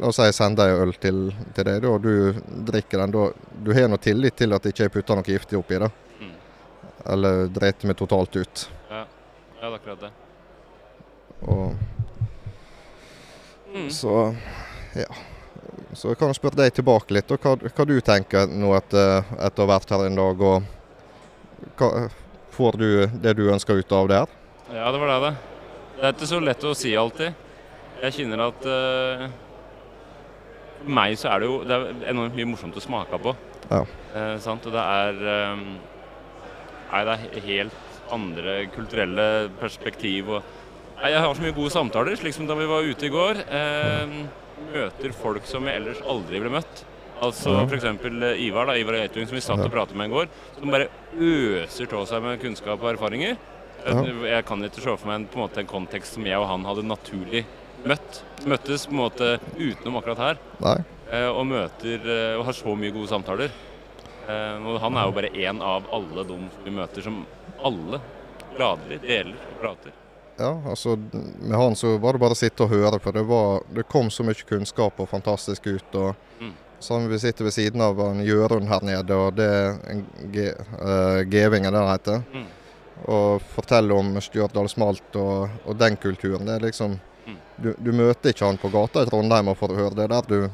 La 0.00 0.08
oss 0.08 0.16
si 0.18 0.24
jeg 0.26 0.34
sender 0.34 0.72
en 0.72 0.80
øl 0.82 0.92
til, 0.98 1.18
til 1.54 1.66
deg, 1.68 1.76
da, 1.84 1.90
og 1.94 2.02
du 2.02 2.40
drikker 2.66 2.98
den. 2.98 3.12
Da, 3.14 3.26
du 3.64 3.70
har 3.76 3.86
noe 3.92 4.02
tillit 4.02 4.34
til 4.40 4.56
at 4.56 4.64
jeg 4.66 4.74
ikke 4.74 4.88
putter 4.96 5.20
noe 5.20 5.28
giftig 5.28 5.58
oppi 5.58 5.78
det. 5.78 5.90
Mm. 6.18 6.32
Eller 7.14 7.46
driter 7.54 7.90
meg 7.90 7.98
totalt 8.00 8.34
ut. 8.40 8.64
Ja, 8.90 9.04
det 9.04 9.68
er 9.68 9.76
akkurat 9.78 10.02
det. 10.06 10.10
Og 11.42 11.74
Mm. 13.74 13.90
så 13.90 14.34
ja. 14.94 15.08
Så 15.94 16.08
jeg 16.12 16.18
kan 16.18 16.34
spørre 16.34 16.58
deg 16.62 16.74
tilbake 16.74 17.10
litt, 17.14 17.30
og 17.34 17.42
hva, 17.42 17.56
hva 17.58 17.86
du 17.86 17.96
tenker 18.00 18.46
nå 18.46 18.70
etter, 18.76 19.24
etter 19.42 19.62
å 19.62 19.66
ha 19.66 19.72
vært 19.72 19.90
her 19.90 20.04
en 20.06 20.18
dag. 20.18 20.40
og 20.40 20.62
hva, 21.78 22.08
Får 22.54 22.78
du 22.78 23.06
det 23.18 23.32
du 23.34 23.48
ønsker 23.50 23.74
ut 23.74 23.92
av 23.92 24.08
det 24.08 24.20
her? 24.20 24.34
Ja, 24.74 24.92
det 24.94 25.00
var 25.02 25.10
det, 25.10 25.16
det. 25.24 25.32
Det 25.96 26.04
er 26.06 26.12
ikke 26.14 26.30
så 26.30 26.40
lett 26.42 26.66
å 26.66 26.74
si 26.78 26.94
alltid. 26.94 27.34
Jeg 28.02 28.12
kjenner 28.14 28.44
at 28.48 28.66
uh, 28.66 29.26
For 30.78 30.94
meg 30.94 31.18
så 31.18 31.32
er 31.32 31.40
det 31.42 31.48
jo 31.50 31.60
det 31.66 31.74
er 31.74 32.10
enormt 32.12 32.36
mye 32.38 32.50
morsomt 32.52 32.78
å 32.78 32.82
smake 32.82 33.18
på. 33.26 33.34
Ja. 33.70 33.82
Uh, 34.14 34.34
sant? 34.42 34.66
Og 34.66 34.74
det 34.74 34.82
er 34.82 35.18
um, 35.54 35.64
Nei, 36.92 37.04
det 37.08 37.14
er 37.14 37.46
helt 37.48 38.10
andre 38.14 38.58
kulturelle 38.74 39.26
perspektiv 39.58 40.28
og 40.36 40.42
Jeg 41.04 41.20
har 41.20 41.34
så 41.36 41.42
mye 41.44 41.52
gode 41.56 41.70
samtaler, 41.74 42.16
slik 42.16 42.32
som 42.36 42.46
da 42.48 42.54
vi 42.56 42.66
var 42.70 42.86
ute 42.86 43.06
i 43.06 43.12
går. 43.12 43.40
Eh, 43.44 44.12
møter 44.72 45.12
folk 45.16 45.44
som 45.48 45.66
jeg 45.68 45.80
ellers 45.82 46.00
aldri 46.08 46.38
ville 46.40 46.52
møtt. 46.54 46.84
Altså 47.24 47.52
Ja. 47.54 47.64
f.eks. 47.68 47.84
Ivar 48.40 48.66
da, 48.66 48.74
Ivar 48.80 48.94
Eitung, 48.98 49.26
som 49.28 49.36
vi 49.36 49.40
satt 49.44 49.60
og 49.60 49.70
pratet 49.72 49.96
med 49.96 50.08
i 50.10 50.14
går. 50.14 50.28
Som 50.58 50.70
bare 50.72 50.88
øser 51.16 51.92
av 51.94 52.06
seg 52.08 52.22
med 52.22 52.40
kunnskap 52.40 52.80
og 52.82 52.94
erfaringer. 52.96 53.36
Ja. 53.84 54.00
Jeg 54.30 54.44
kan 54.48 54.64
ikke 54.64 54.80
se 54.80 54.96
for 54.96 55.06
meg 55.06 55.14
en, 55.20 55.26
på 55.28 55.36
en, 55.36 55.44
måte, 55.44 55.60
en 55.60 55.66
kontekst 55.68 56.14
som 56.16 56.24
jeg 56.24 56.38
og 56.40 56.46
han 56.48 56.64
hadde 56.64 56.86
naturlig 56.88 57.44
møtt. 57.84 58.22
Møttes 58.48 58.86
på 58.88 58.92
en 58.96 59.02
måte 59.02 59.28
utenom 59.60 59.98
akkurat 60.00 60.18
her, 60.18 60.38
Nei? 60.64 60.78
eh, 61.12 61.28
og 61.28 61.44
møter 61.46 62.00
eh, 62.00 62.38
og 62.38 62.46
har 62.48 62.56
så 62.56 62.72
mye 62.74 62.94
gode 62.96 63.08
samtaler. 63.12 63.50
Eh, 64.24 64.56
Og 64.64 64.80
han 64.80 64.96
er 64.96 65.04
jo 65.04 65.12
bare 65.12 65.30
én 65.36 65.60
av 65.60 65.84
alle 65.92 66.24
de 66.24 66.38
vi 66.64 66.70
møter, 66.72 67.02
som 67.04 67.26
alle 67.62 68.00
gladelig 68.56 69.02
deler 69.04 69.36
og 69.52 69.60
prater. 69.60 69.92
Ja, 70.38 70.50
altså 70.66 70.96
med 70.98 71.54
han 71.56 71.76
så 71.78 71.92
var 72.02 72.12
det 72.16 72.20
bare 72.24 72.34
å 72.34 72.38
sitte 72.38 72.64
og 72.66 72.70
høre, 72.74 72.98
for 73.00 73.12
det, 73.14 73.22
var, 73.28 73.60
det 73.74 73.84
kom 73.88 74.08
så 74.10 74.24
mye 74.26 74.34
kunnskap 74.48 74.98
og 75.00 75.08
fantastisk 75.08 75.66
ut. 75.70 75.94
og 75.94 76.14
Mm. 76.40 76.52
Sånn, 76.80 77.06
Vi 77.08 77.18
sitter 77.18 77.44
ved 77.46 77.52
siden 77.54 77.80
av 77.80 77.98
en 78.00 78.18
Jørund 78.26 78.66
her 78.68 78.80
nede, 78.82 79.14
og 79.16 79.36
det 79.38 79.46
er 79.46 79.78
uh, 80.82 81.22
Gevingen, 81.30 81.72
det 81.72 81.84
heter. 81.88 82.22
Mm. 82.34 82.46
Og 83.10 83.40
fortelle 83.54 83.94
om 83.96 84.12
Stjørdal 84.22 84.68
smalt 84.68 85.16
og, 85.16 85.48
og 85.66 85.78
den 85.80 85.96
kulturen. 85.96 86.46
Det 86.46 86.54
er 86.58 86.66
liksom 86.70 86.98
Mm. 87.24 87.36
du, 87.56 87.70
du 87.80 87.92
møter 87.96 88.34
ikke 88.34 88.44
han 88.44 88.58
på 88.60 88.68
gata 88.68 89.00
i 89.00 89.06
Trondheim 89.08 89.48
og 89.48 89.56
får 89.56 89.70
høre 89.78 89.94
det 89.96 90.08
der. 90.10 90.26
Du, 90.28 90.50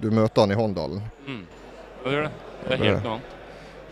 du 0.00 0.10
møter 0.14 0.44
han 0.44 0.52
i 0.52 0.54
Håndalen. 0.54 1.00
Mm. 1.26 1.40
Det 2.04 2.12
gjør 2.12 2.22
det. 2.28 2.32
Det 2.68 2.72
er 2.76 2.84
helt 2.84 3.02
noe 3.08 3.16
annet. 3.16 3.32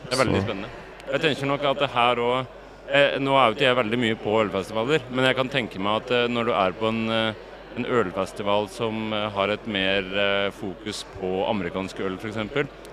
Det 0.04 0.12
er 0.14 0.20
veldig 0.20 0.36
Så- 0.36 0.44
spennende. 0.46 0.68
Jeg 1.10 1.20
tenker 1.24 1.46
nok 1.50 1.64
at 1.72 1.78
det 1.82 1.88
her 1.90 2.16
òg 2.22 2.46
eh, 2.92 3.18
Nå 3.22 3.37
er 3.37 3.46
jo 3.48 3.57
ikke 3.57 3.68
jeg 3.68 3.79
veldig 3.79 4.00
mye 4.03 4.18
på 4.20 4.35
ølfestivaler, 4.44 5.05
men 5.11 5.29
jeg 5.29 5.38
kan 5.38 5.53
tenke 5.53 5.83
meg 5.83 6.03
at 6.03 6.12
eh, 6.16 6.26
når 6.33 6.50
du 6.50 6.53
er 6.57 6.76
på 6.79 6.88
en, 6.90 7.00
eh, 7.14 7.46
en 7.79 7.87
ølfestival 7.87 8.68
som 8.72 9.12
har 9.12 9.53
et 9.55 9.66
mer 9.70 10.09
fokus 10.57 11.05
på 11.18 11.31
amerikansk 11.50 12.03
øl 12.07 12.18
f.eks., 12.18 12.40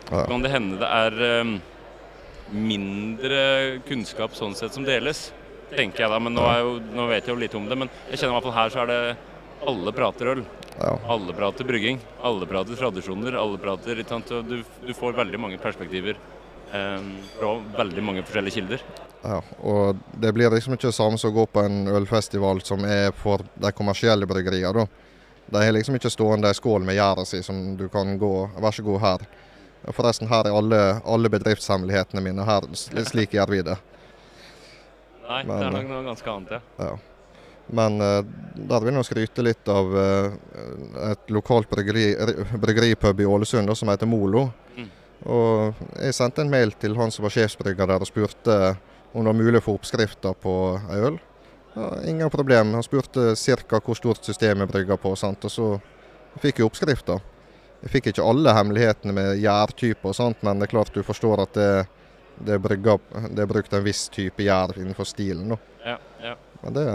Ja. 0.08 0.22
Kan 0.24 0.40
det 0.40 0.54
hende 0.54 0.78
det 0.80 0.88
er 0.88 1.48
mindre 2.54 3.42
kunnskap 3.90 4.38
sånn 4.38 4.56
sett 4.56 4.78
som 4.78 4.86
deles? 4.88 5.34
Tenker 5.74 6.06
jeg 6.06 6.14
da, 6.14 6.20
men 6.24 6.38
nå, 6.38 6.46
jo, 6.62 6.78
nå 6.96 7.10
vet 7.10 7.26
jeg 7.28 7.34
jo 7.34 7.42
lite 7.42 7.58
om 7.60 7.66
det. 7.68 7.76
Men 7.76 7.92
jeg 8.08 8.22
kjenner 8.22 8.32
i 8.32 8.38
hvert 8.38 8.48
fall 8.48 8.56
her 8.56 8.72
så 8.72 8.86
er 8.86 8.92
det 8.94 9.02
alle 9.68 9.92
prater 9.98 10.32
øl. 10.32 10.46
Ja. 10.78 10.94
Alle 11.12 11.36
prater 11.36 11.68
brygging. 11.68 12.00
Alle 12.24 12.48
prater 12.48 12.80
tradisjoner. 12.80 13.36
Alle 13.36 13.60
prater? 13.60 14.00
Du, 14.48 14.62
du 14.64 14.94
får 14.96 15.18
veldig 15.18 15.42
mange 15.44 15.60
perspektiver 15.60 16.16
fra 16.67 17.51
veldig 17.77 18.03
mange 18.03 18.23
forskjellige 18.27 18.60
kilder. 18.60 18.82
Ja, 19.23 19.41
og 19.65 19.97
det 20.19 20.34
blir 20.36 20.51
liksom 20.53 20.75
ikke 20.75 20.89
det 20.89 20.95
samme 20.95 21.17
som 21.17 21.32
å 21.32 21.38
gå 21.39 21.45
på 21.51 21.63
en 21.65 21.88
ølfestival 21.89 22.62
som 22.65 22.86
er 22.86 23.10
for 23.17 23.43
de 23.56 23.71
kommersielle 23.75 24.27
bryggeriene. 24.30 24.86
De 25.47 25.63
har 25.63 25.73
liksom 25.73 25.95
ikke 25.95 26.12
stående 26.12 26.51
ei 26.51 26.58
skål 26.58 26.86
med 26.86 26.97
gjæra 26.97 27.25
si 27.25 27.41
som 27.43 27.75
du 27.80 27.88
kan 27.89 28.17
gå 28.19 28.34
Vær 28.60 28.75
så 28.75 28.84
god 28.84 28.99
her. 29.01 29.27
Forresten, 29.95 30.27
her 30.27 30.49
er 30.49 30.56
alle, 30.58 30.80
alle 31.08 31.30
bedriftshemmelighetene 31.32 32.23
mine. 32.23 32.43
Her, 32.43 32.65
slik 32.75 33.38
gjør 33.38 33.53
vi 33.53 33.62
det. 33.63 33.77
Nei, 35.27 35.43
Men, 35.43 35.53
det 35.53 35.62
er 35.62 35.69
eh, 35.69 35.75
nok 35.77 35.91
noe 35.91 36.03
ganske 36.08 36.34
annet, 36.34 36.58
ja. 36.58 36.88
Ja. 36.88 36.91
Men 37.80 38.01
eh, 38.03 38.19
der 38.71 38.84
vil 38.84 38.99
jeg 38.99 39.08
skryte 39.08 39.43
litt 39.43 39.71
av 39.71 39.95
eh, 39.99 40.36
et 41.12 41.32
lokalt 41.36 41.69
bryggeri, 41.71 42.10
bryggeripub 42.60 43.23
i 43.23 43.27
Ålesund 43.27 43.75
som 43.75 43.91
heter 43.91 44.10
Molo. 44.10 44.47
Og 45.25 45.80
jeg 45.97 46.15
sendte 46.15 46.43
en 46.43 46.51
mail 46.51 46.73
til 46.77 46.97
han 46.97 47.12
som 47.13 47.25
var 47.25 47.34
sjefsbrygger 47.34 47.89
der 47.89 48.03
og 48.03 48.10
spurte 48.10 48.58
om 49.13 49.23
det 49.23 49.32
var 49.32 49.38
mulig 49.39 49.62
å 49.62 49.65
få 49.65 49.77
oppskrifter 49.80 50.36
på 50.38 50.53
ei 50.93 50.99
øl. 51.08 51.17
Ja, 51.77 51.89
ingen 52.10 52.30
problem. 52.30 52.75
Han 52.77 52.86
spurte 52.86 53.34
ca. 53.36 53.80
hvor 53.80 53.97
stort 53.97 54.25
systemet 54.25 54.69
brygger 54.69 54.97
på, 54.97 55.15
sant? 55.15 55.45
og 55.45 55.51
så 55.51 55.67
fikk 56.41 56.60
jeg 56.62 56.69
oppskrifta. 56.69 57.19
Jeg 57.82 57.93
fikk 57.93 58.10
ikke 58.12 58.25
alle 58.25 58.53
hemmelighetene 58.58 59.13
med 59.13 59.41
gjærtyper 59.41 60.10
og 60.10 60.17
sånt, 60.17 60.41
men 60.45 60.60
det 60.60 60.67
er 60.67 60.73
klart 60.73 60.93
du 60.93 61.03
forstår 61.06 61.43
at 61.45 61.53
det, 61.53 61.69
det, 62.39 62.56
er, 62.58 62.62
brygga, 62.62 62.97
det 63.30 63.43
er 63.43 63.49
brukt 63.49 63.73
en 63.73 63.86
viss 63.86 64.08
type 64.13 64.43
gjær 64.43 64.73
innenfor 64.77 65.06
stilen. 65.10 65.53
Da. 65.53 65.60
ja, 65.86 65.97
ja. 66.23 66.34
Men 66.63 66.77
det, 66.77 66.88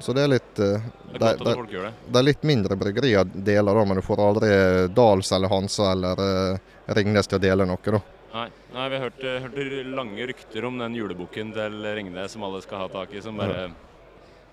så 0.00 0.12
det 0.16 0.22
er 0.26 0.28
litt 0.34 0.58
eh, 0.58 0.82
Det 1.12 1.16
er 1.16 1.18
det, 1.18 1.30
godt 1.38 1.44
det, 1.48 1.54
folk 1.60 1.72
gjør 1.72 1.86
det. 1.88 1.92
det 2.12 2.20
er 2.20 2.26
litt 2.26 2.42
mindre 2.42 2.76
bryggerier 2.76 3.30
deler, 3.32 3.78
da, 3.80 3.84
men 3.88 4.00
du 4.00 4.04
får 4.04 4.22
aldri 4.26 4.50
Dals 4.96 5.32
eller 5.32 5.52
Hansa 5.52 5.90
eller 5.92 6.20
uh, 6.20 6.92
Ringnes 6.98 7.26
til 7.30 7.38
å 7.38 7.42
dele 7.42 7.66
noe. 7.68 7.80
da. 7.96 8.00
Nei, 8.36 8.46
nei 8.74 8.86
vi 8.92 8.98
har 8.98 9.06
hørt, 9.08 9.24
eh, 9.24 9.42
hørt 9.46 9.86
lange 9.96 10.26
rykter 10.28 10.64
om 10.68 10.78
den 10.78 10.96
juleboken 10.98 11.52
til 11.56 11.78
Ringnes 11.96 12.34
som 12.36 12.44
alle 12.44 12.60
skal 12.64 12.84
ha 12.84 12.88
tak 12.92 13.14
i, 13.16 13.22
som 13.24 13.38
bare 13.40 13.70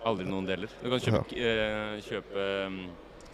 aldri 0.07 0.27
noen 0.27 0.47
deler. 0.47 0.71
Du 0.81 0.89
kan 0.91 1.01
kjøpe, 1.03 1.35
eh, 1.35 1.97
kjøpe 2.03 2.45
um, 2.67 2.77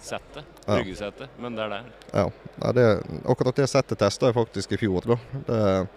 settet, 0.02 0.46
Ja. 0.66 1.12
men 1.38 1.56
det 1.58 1.64
er 1.66 1.70
det. 1.76 1.80
Ja, 2.14 2.26
Nei, 2.64 2.72
det, 2.78 2.86
Akkurat 3.30 3.56
det 3.56 3.68
settet 3.70 4.00
testa 4.00 4.30
jeg 4.30 4.38
faktisk 4.38 4.74
i 4.74 4.82
fjor. 4.82 5.06
da. 5.06 5.18
Det, 5.48 5.88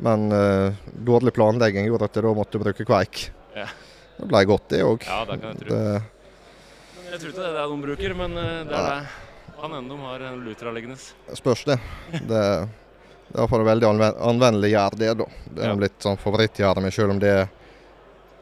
men 0.00 0.32
uh, 0.32 0.72
dårlig 0.96 1.34
planlegging 1.36 1.84
gjorde 1.90 2.08
at 2.08 2.16
jeg 2.16 2.24
da 2.24 2.34
måtte 2.36 2.60
bruke 2.62 2.86
kveik. 2.88 3.26
Ja. 3.56 3.66
Det 4.20 4.28
ble 4.28 4.42
godt, 4.50 4.66
det 4.72 4.82
òg. 4.84 5.04
Ja, 5.08 5.20
det 5.28 5.38
kan 5.40 5.54
jeg 5.56 5.66
tro. 5.66 5.78
Jeg 7.10 7.18
tror 7.20 7.32
ikke 7.32 7.40
det 7.40 7.48
er 7.48 7.56
det 7.56 7.64
de 7.72 7.78
bruker, 7.86 8.14
men 8.20 8.36
eh, 8.38 8.58
det 8.68 8.76
er 8.76 8.90
det. 8.90 9.06
Han 9.60 9.72
ennå 9.76 9.96
de 9.96 10.04
har 10.06 10.22
en 10.30 10.44
Lutra 10.44 10.70
liggende. 10.72 10.96
Spørs 11.36 11.64
det. 11.68 11.76
Det, 12.12 12.20
det 12.28 12.36
er 12.40 12.68
iallfall 13.40 13.64
veldig 13.66 13.88
anven 13.90 14.20
anvendelig 14.30 14.70
gjær, 14.74 14.96
det. 15.00 15.10
da. 15.18 15.26
Det 15.50 15.64
er 15.64 15.72
Ja. 15.72 15.80
litt 15.82 15.98
sånn 16.06 16.16
favorittgjæret 16.20 16.82
mitt, 16.84 16.94
selv 16.96 17.10
om 17.16 17.18
det 17.22 17.34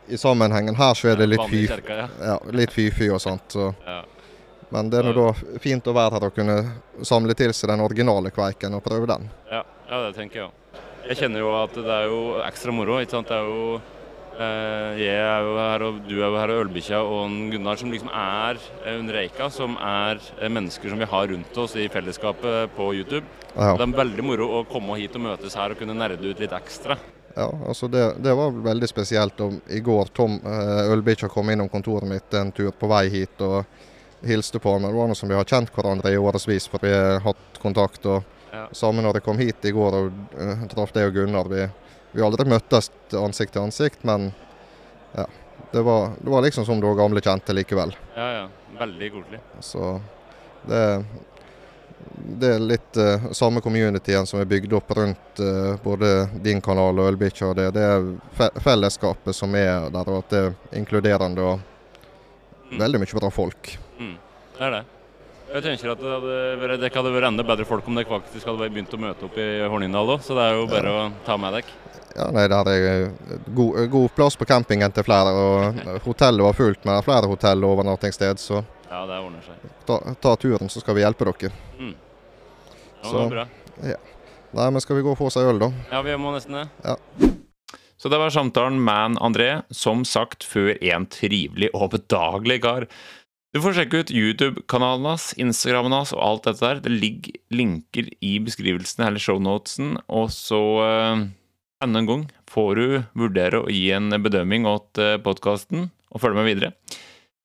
i 0.08 0.16
sammenhengen 0.16 0.76
her 0.78 0.94
så 0.96 1.10
er 1.12 1.16
det 1.20 1.26
litt, 1.28 1.42
fy-fy 1.50 1.90
ja. 1.92 2.06
ja, 2.22 2.36
litt 2.56 2.72
fy-fy 2.72 3.10
og 3.12 3.20
sånt. 3.20 3.50
Så. 3.52 3.72
ja. 3.86 3.98
Men 4.70 4.90
det 4.92 5.00
er 5.00 5.08
nå 5.08 5.12
da 5.16 5.58
fint 5.64 5.86
å 5.88 5.92
være 5.96 6.18
her 6.18 6.24
og 6.28 6.34
kunne 6.36 6.56
samle 7.08 7.34
til 7.36 7.52
seg 7.56 7.70
den 7.72 7.80
originale 7.80 8.30
kveiken 8.32 8.74
og 8.76 8.82
prøve 8.84 9.06
den. 9.08 9.28
Ja, 9.50 9.62
ja, 9.88 10.00
det 10.06 10.14
tenker 10.16 10.42
jeg 10.42 10.48
òg. 10.50 10.80
Jeg 11.08 11.16
kjenner 11.22 11.40
jo 11.40 11.52
at 11.56 11.72
det 11.76 11.88
er 11.94 12.04
jo 12.10 12.18
ekstra 12.44 12.72
moro. 12.76 12.98
ikke 13.00 13.14
sant? 13.16 13.30
Det 13.32 13.36
er 13.38 13.46
jo 13.48 13.78
Jeg 14.38 15.18
er 15.18 15.42
jo 15.42 15.54
her, 15.58 15.82
og 15.82 15.96
du 16.06 16.14
er 16.20 16.28
jo 16.28 16.36
her, 16.38 16.52
og 16.54 16.60
Ølbikkja 16.66 17.00
og 17.02 17.32
Gunnar 17.52 17.80
som 17.80 17.90
liksom 17.90 18.10
er 18.14 18.60
under 18.84 19.00
en 19.00 19.10
Reika, 19.16 19.48
som 19.50 19.74
er 19.82 20.20
eh, 20.38 20.50
mennesker 20.52 20.92
som 20.92 21.00
vi 21.02 21.08
har 21.10 21.28
rundt 21.32 21.58
oss 21.58 21.74
i 21.74 21.88
fellesskapet 21.90 22.70
på 22.76 22.92
YouTube. 22.94 23.26
Ja, 23.56 23.72
Det 23.74 23.86
er 23.88 23.96
veldig 23.98 24.24
moro 24.24 24.48
å 24.60 24.64
komme 24.70 24.98
hit 25.00 25.16
og 25.18 25.24
møtes 25.26 25.56
her 25.58 25.74
og 25.74 25.80
kunne 25.80 25.96
nerde 25.98 26.22
ut 26.22 26.38
litt 26.38 26.54
ekstra. 26.54 26.98
ja 27.34 27.48
altså 27.66 27.88
det, 27.88 28.04
det 28.22 28.34
var 28.34 28.50
veldig 28.50 28.88
spesielt. 28.88 29.40
Og 29.40 29.58
I 29.74 29.80
går 29.80 30.14
Tom 30.14 30.38
eh, 30.38 30.92
Ølbikkja 30.94 31.28
kom 31.28 31.50
innom 31.50 31.68
kontoret 31.68 32.08
mitt 32.08 32.34
en 32.38 32.52
tur 32.52 32.70
på 32.70 32.86
vei 32.94 33.08
hit 33.10 33.42
og 33.42 33.64
hilste 34.22 34.58
på 34.62 34.78
meg. 34.78 34.90
Det 34.92 34.98
var 34.98 35.10
noe 35.10 35.18
som 35.18 35.28
vi 35.28 35.34
har 35.38 35.46
kjent 35.50 35.74
hverandre 35.74 36.14
i 36.14 36.18
årevis, 36.18 36.70
for 36.70 36.82
vi 36.82 36.94
har 36.94 37.20
hatt 37.26 37.58
kontakt. 37.62 38.06
og 38.06 38.22
Ja. 38.48 38.64
Samme 38.72 39.02
når 39.02 39.18
jeg 39.18 39.24
kom 39.26 39.38
hit 39.38 39.64
i 39.68 39.70
går 39.76 39.94
og 39.98 40.12
uh, 40.38 40.62
traff 40.72 40.94
deg 40.94 41.10
og 41.10 41.18
Gunnar. 41.18 41.50
Vi, 41.52 41.66
vi 42.12 42.20
har 42.22 42.28
aldri 42.30 42.48
møttes 42.48 42.90
ansikt 43.14 43.52
til 43.56 43.62
ansikt, 43.62 44.04
men 44.08 44.30
ja, 45.14 45.24
det 45.72 45.82
var, 45.84 46.12
det 46.20 46.30
var 46.32 46.42
liksom 46.46 46.64
som 46.64 46.80
da 46.80 46.92
gamle 46.96 47.20
kjente 47.24 47.54
likevel. 47.56 47.94
Ja, 48.16 48.28
ja. 48.32 48.44
Veldig 48.78 49.08
koselig. 49.12 49.40
Så 49.64 50.00
det, 50.68 50.82
det 52.38 52.52
er 52.54 52.60
litt 52.62 52.98
uh, 53.00 53.30
samme 53.34 53.60
communityen 53.64 54.26
som 54.28 54.38
er 54.40 54.46
bygd 54.48 54.72
opp 54.78 54.92
rundt 54.96 55.40
uh, 55.42 55.74
både 55.82 56.28
din 56.44 56.60
kanal 56.62 57.00
og 57.02 57.10
Ølbikkja. 57.12 57.50
Det, 57.58 57.70
det 57.74 57.82
er 57.88 58.06
fe 58.38 58.48
fellesskapet 58.62 59.34
som 59.36 59.56
er 59.58 59.88
der, 59.90 60.06
og 60.12 60.20
at 60.22 60.30
det 60.34 60.44
er 60.46 60.78
inkluderende 60.82 61.50
og 61.54 61.66
Mm. 62.68 62.82
veldig 62.82 62.98
mye 63.00 63.16
bra 63.16 63.28
folk. 63.32 63.68
Mm. 63.96 64.16
Det 64.58 64.64
er 64.66 64.72
det. 64.74 64.80
Jeg 65.48 65.62
tenker 65.64 65.90
at 65.94 66.00
det 66.02 66.10
hadde 66.12 66.32
vært, 66.60 66.80
det 66.82 66.90
hadde 66.92 67.10
vært 67.14 67.26
enda 67.30 67.44
bedre 67.46 67.64
folk 67.68 67.86
om 67.88 67.96
dere 67.96 68.08
faktisk 68.10 68.48
hadde 68.50 68.66
begynt 68.68 68.92
å 68.92 69.00
møte 69.00 69.24
opp 69.24 69.38
i 69.40 69.46
Hornindal 69.64 70.10
òg, 70.12 70.20
så 70.24 70.36
det 70.36 70.44
er 70.44 70.58
jo 70.58 70.66
bare 70.68 70.92
å 70.92 71.04
ta 71.24 71.38
med 71.40 71.56
dere. 71.56 71.76
Ja, 72.18 72.26
nei, 72.34 72.44
det 72.50 72.58
er 72.74 73.06
god, 73.56 73.78
god 73.92 74.10
plass 74.16 74.36
på 74.36 74.44
campingen 74.48 74.92
til 74.92 75.06
flere, 75.06 75.32
og 75.32 75.80
hotellet 76.04 76.44
var 76.44 76.56
fullt 76.58 76.84
med 76.88 77.00
flere 77.06 77.30
hotell 77.30 77.64
og 77.64 77.76
overnattingssted, 77.78 78.42
så 78.42 78.60
Ja, 78.90 79.04
det 79.08 79.18
ordner 79.22 79.44
seg. 79.46 79.72
ta, 79.88 79.98
ta 80.20 80.36
turen, 80.36 80.68
så 80.68 80.80
skal 80.84 80.94
vi 80.98 81.04
hjelpe 81.06 81.24
dere. 81.30 81.52
Mm. 81.78 81.94
Ja, 81.94 83.08
Så- 83.08 83.12
det 83.12 83.24
var 83.24 83.30
bra. 83.30 83.46
Ja. 83.88 83.96
Nei, 84.52 84.70
men 84.70 84.80
skal 84.80 84.96
vi 84.96 85.02
gå 85.02 85.12
og 85.12 85.18
få 85.18 85.26
oss 85.26 85.36
ei 85.36 85.44
øl, 85.48 85.58
da? 85.60 85.70
Ja, 85.92 86.02
vi 86.02 86.16
må 86.16 86.32
nesten 86.34 86.52
det. 86.56 86.68
Ja. 86.84 86.96
Så 87.98 88.08
det 88.08 88.18
var 88.20 88.30
samtalen 88.30 88.78
med 88.82 89.16
André, 89.18 89.64
som 89.74 90.04
sagt 90.04 90.44
før 90.46 90.76
en 90.80 91.04
trivelig 91.06 91.68
og 91.74 91.90
bedagelig 91.90 92.60
kar. 92.62 92.86
Du 93.56 93.62
får 93.64 93.78
sjekke 93.78 94.02
ut 94.02 94.10
YouTube-kanalen 94.12 95.06
hans, 95.08 95.30
Instagrammen 95.40 95.94
hans 95.96 96.10
og 96.12 96.20
alt 96.20 96.44
dette 96.44 96.60
der. 96.66 96.80
Det 96.84 96.90
ligger 96.92 97.38
linker 97.56 98.10
i 98.20 98.34
beskrivelsen 98.44 99.06
eller 99.06 99.22
shownotesen, 99.24 99.94
og 100.04 100.28
så 100.34 100.60
eh, 100.84 101.22
enda 101.80 102.02
en 102.02 102.10
gang 102.10 102.26
får 102.52 102.68
du 102.76 102.98
vurdere 103.16 103.62
å 103.62 103.70
gi 103.72 103.86
en 103.96 104.12
bedømming 104.20 104.68
åt 104.68 105.00
uh, 105.00 105.16
podkasten 105.24 105.86
og 105.88 106.20
følge 106.20 106.36
med 106.42 106.48
videre. 106.50 106.70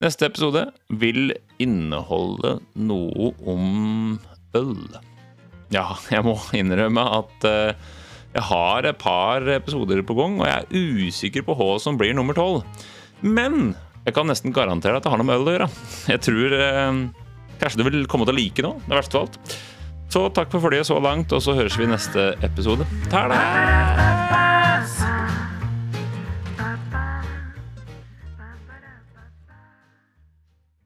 Neste 0.04 0.28
episode 0.28 0.66
vil 0.92 1.32
inneholde 1.64 2.58
noe 2.76 3.32
om 3.48 4.18
øl. 4.60 4.76
Ja, 5.72 5.86
jeg 6.12 6.28
må 6.28 6.36
innrømme 6.60 7.08
at 7.22 7.48
eh, 7.48 7.80
jeg 8.34 8.48
har 8.50 8.90
et 8.90 9.00
par 9.00 9.48
episoder 9.56 10.04
på 10.04 10.20
gang, 10.20 10.36
og 10.42 10.52
jeg 10.52 10.68
er 10.68 11.08
usikker 11.08 11.48
på 11.48 11.56
hva 11.56 11.78
som 11.80 11.96
blir 11.96 12.12
nummer 12.18 12.36
tolv. 12.36 12.68
Men 13.24 13.72
jeg 14.04 14.16
kan 14.16 14.28
nesten 14.28 14.56
garantere 14.56 15.00
at 15.00 15.06
det 15.06 15.12
har 15.14 15.22
noe 15.22 15.30
med 15.30 15.40
øl 15.40 15.52
å 15.52 15.58
gjøre. 15.58 15.70
Jeg 16.12 16.24
tror 16.28 16.58
eh, 16.60 17.04
kanskje 17.62 17.80
du 17.80 17.86
vil 17.88 18.08
komme 18.12 18.28
til 18.28 18.36
å 18.36 18.40
like 18.40 18.66
noe, 18.66 18.82
det 18.88 19.00
verste 19.00 19.20
av 19.20 19.28
alt. 19.28 19.60
Så 20.14 20.28
takk 20.36 20.52
for 20.54 20.62
følget 20.62 20.90
så 20.90 21.00
langt, 21.02 21.34
og 21.34 21.42
så 21.42 21.56
høres 21.58 21.80
vi 21.80 21.88
i 21.88 21.94
neste 21.94 22.34
episode. 22.46 22.86
Ta 23.10 23.28
det! 23.32 24.53